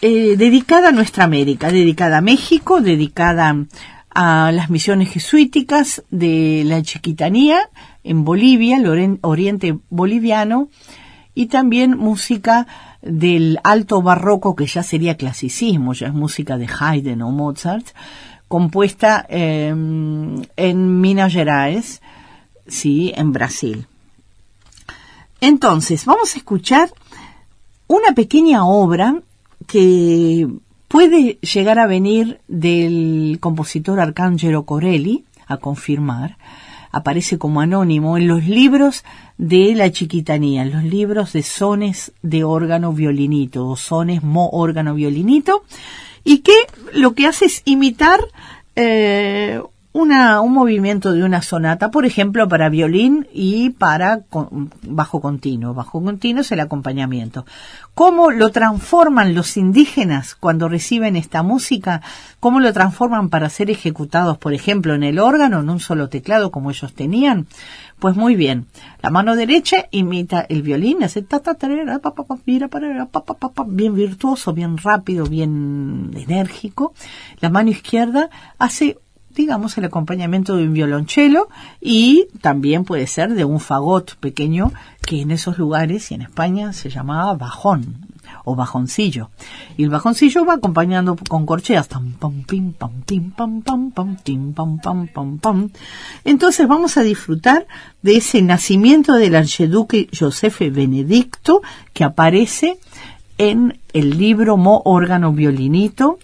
[0.00, 3.66] eh, dedicada a nuestra América, dedicada a México, dedicada
[4.10, 7.68] a las misiones jesuíticas de la Chiquitanía
[8.02, 10.68] en Bolivia, el oriente boliviano,
[11.34, 12.66] y también música
[13.02, 17.86] del alto barroco, que ya sería clasicismo, ya es música de Haydn o Mozart,
[18.48, 22.02] compuesta em, en Minas Gerais,
[22.66, 23.86] sí, en Brasil.
[25.40, 26.90] Entonces, vamos a escuchar
[27.86, 29.22] una pequeña obra
[29.66, 30.48] que
[30.88, 36.36] puede llegar a venir del compositor Arcángelo Corelli, a confirmar,
[36.90, 39.04] aparece como anónimo en los libros
[39.38, 44.94] de la chiquitanía, en los libros de sones de órgano violinito o sones mo órgano
[44.94, 45.64] violinito,
[46.24, 46.54] y que
[46.92, 48.20] lo que hace es imitar
[48.76, 49.60] eh,
[49.92, 54.20] una, un movimiento de una sonata, por ejemplo, para violín y para
[54.82, 55.74] bajo continuo.
[55.74, 57.44] Bajo continuo es el acompañamiento.
[57.94, 62.02] ¿Cómo lo transforman los indígenas cuando reciben esta música?
[62.38, 66.52] ¿Cómo lo transforman para ser ejecutados, por ejemplo, en el órgano, en un solo teclado
[66.52, 67.48] como ellos tenían?
[67.98, 68.66] Pues muy bien.
[69.02, 71.56] La mano derecha imita el violín, hace ta ta
[73.66, 76.94] bien virtuoso, bien rápido, bien enérgico.
[77.40, 78.96] La mano izquierda hace
[79.34, 81.48] digamos, el acompañamiento de un violonchelo
[81.80, 84.72] y también puede ser de un fagot pequeño
[85.02, 88.10] que en esos lugares y en España se llamaba bajón
[88.44, 89.30] o bajoncillo.
[89.76, 91.88] Y el bajoncillo va acompañando con corcheas.
[96.24, 97.66] Entonces vamos a disfrutar
[98.02, 101.62] de ese nacimiento del archiduque Josefe Benedicto
[101.92, 102.78] que aparece
[103.38, 106.18] en el libro Mo órgano violinito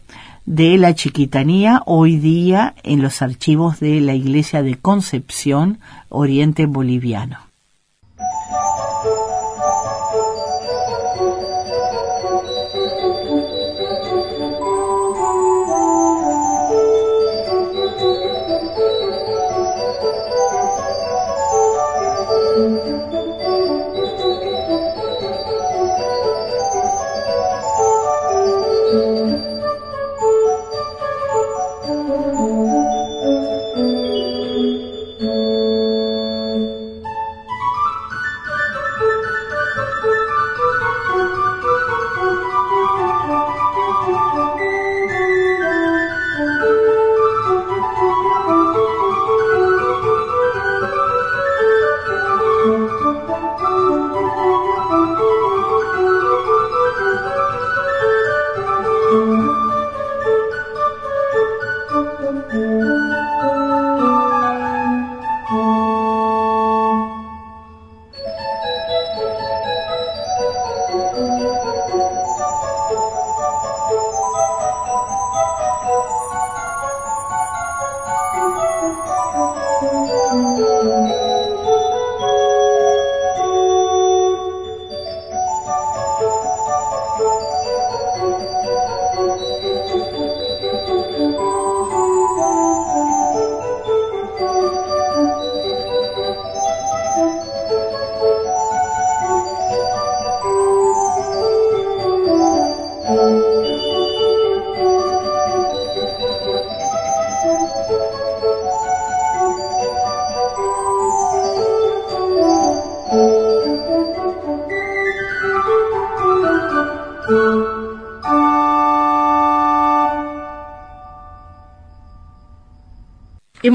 [0.46, 7.45] de la chiquitanía hoy día en los archivos de la Iglesia de Concepción Oriente Boliviano.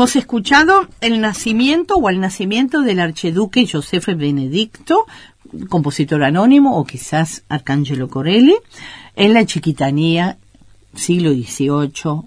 [0.02, 5.06] Hemos escuchado el nacimiento o el nacimiento del archiduque Josefe Benedicto,
[5.70, 8.56] compositor anónimo o quizás Arcángelo Corelli,
[9.16, 10.39] en la Chiquitanía,
[10.95, 12.24] siglo XVIII,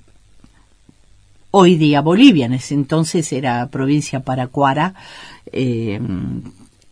[1.50, 4.94] hoy día Bolivia, en ese entonces era provincia paracuara,
[5.46, 6.00] eh,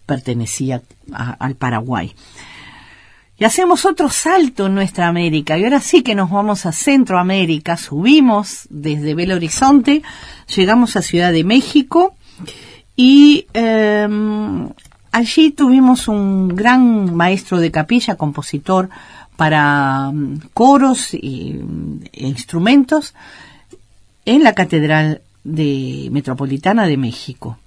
[0.04, 2.12] pertenecía al Paraguay.
[3.42, 5.58] Y hacemos otro salto en nuestra América.
[5.58, 7.76] Y ahora sí que nos vamos a Centroamérica.
[7.76, 10.04] Subimos desde Belo Horizonte,
[10.54, 12.14] llegamos a Ciudad de México
[12.94, 14.68] y em,
[15.10, 18.88] allí tuvimos un gran maestro de capilla, compositor
[19.34, 21.58] para em, coros e
[22.12, 23.12] instrumentos
[24.24, 27.58] en la Catedral de Metropolitana de México,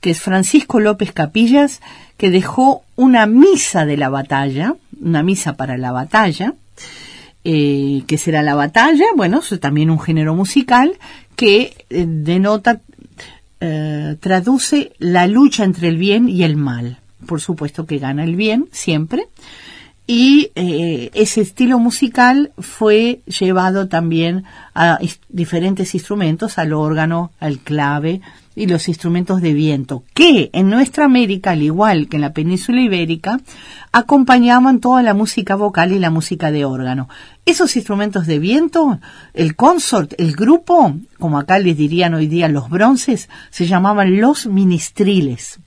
[0.00, 1.82] que es Francisco López Capillas,
[2.16, 6.54] que dejó una misa de la batalla, una misa para la batalla,
[7.44, 10.98] eh, que será la batalla, bueno, es también un género musical
[11.36, 12.80] que eh, denota,
[13.60, 16.98] eh, traduce la lucha entre el bien y el mal.
[17.26, 19.28] Por supuesto que gana el bien siempre.
[20.06, 24.44] Y ese estilo musical fue llevado también
[24.74, 28.22] a diferentes instrumentos, al órgano, al clave,
[28.58, 32.80] y los instrumentos de viento, que en nuestra América, al igual que en la península
[32.80, 33.40] ibérica,
[33.92, 37.08] acompañaban toda la música vocal y la música de órgano.
[37.46, 38.98] Esos instrumentos de viento,
[39.32, 44.46] el consort, el grupo, como acá les dirían hoy día los bronces, se llamaban los
[44.46, 45.60] ministriles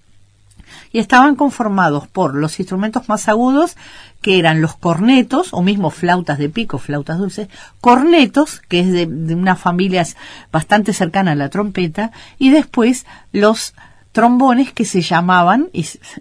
[0.91, 3.77] y estaban conformados por los instrumentos más agudos,
[4.21, 7.47] que eran los cornetos, o mismo flautas de pico, flautas dulces,
[7.79, 10.17] cornetos, que es de, unas familias
[10.51, 13.73] bastante cercanas a la trompeta, y después los
[14.11, 15.69] trombones que se llamaban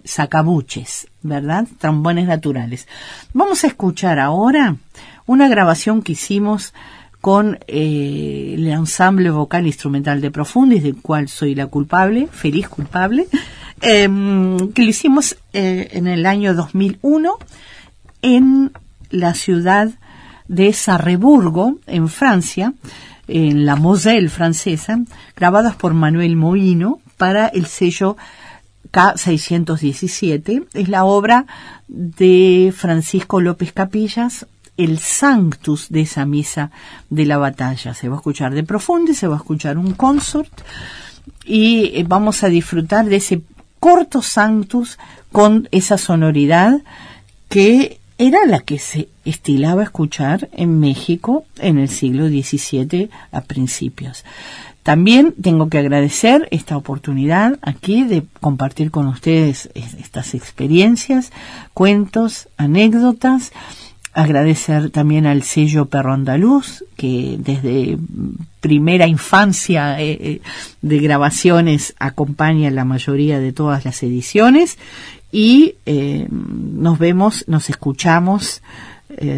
[0.05, 1.67] sacabuches, ¿verdad?
[1.77, 2.87] Trombones naturales.
[3.33, 4.77] Vamos a escuchar ahora
[5.25, 6.73] una grabación que hicimos
[7.21, 13.27] con eh, el ensamble vocal instrumental de Profundis, del cual soy la culpable, feliz culpable,
[13.79, 17.37] em, que lo hicimos eh, en el año 2001
[18.23, 18.71] en
[19.11, 19.91] la ciudad
[20.47, 22.73] de Sarreburgo, en Francia,
[23.27, 24.99] en la Moselle francesa,
[25.35, 28.17] grabadas por Manuel Moino para el sello
[28.91, 30.65] K617.
[30.73, 31.45] Es la obra
[31.87, 34.47] de Francisco López Capillas,
[34.77, 36.71] el sanctus de esa misa
[37.09, 37.93] de la batalla.
[37.93, 40.51] Se va a escuchar de profundo se va a escuchar un consort
[41.45, 43.41] y eh, vamos a disfrutar de ese
[43.79, 44.97] corto sanctus
[45.31, 46.81] con esa sonoridad
[47.49, 54.23] que era la que se estilaba escuchar en México en el siglo XVII a principios.
[54.83, 61.31] También tengo que agradecer esta oportunidad aquí de compartir con ustedes estas experiencias,
[61.73, 63.51] cuentos, anécdotas.
[64.13, 67.97] Agradecer también al sello Perro Andaluz, que desde
[68.59, 70.41] primera infancia eh, eh,
[70.81, 74.77] de grabaciones acompaña la mayoría de todas las ediciones.
[75.31, 78.61] Y eh, nos vemos, nos escuchamos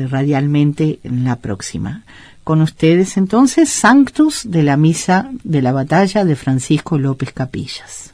[0.10, 2.04] radialmente en la próxima.
[2.44, 8.14] Con ustedes entonces Sanctus de la Misa de la Batalla de Francisco López Capillas.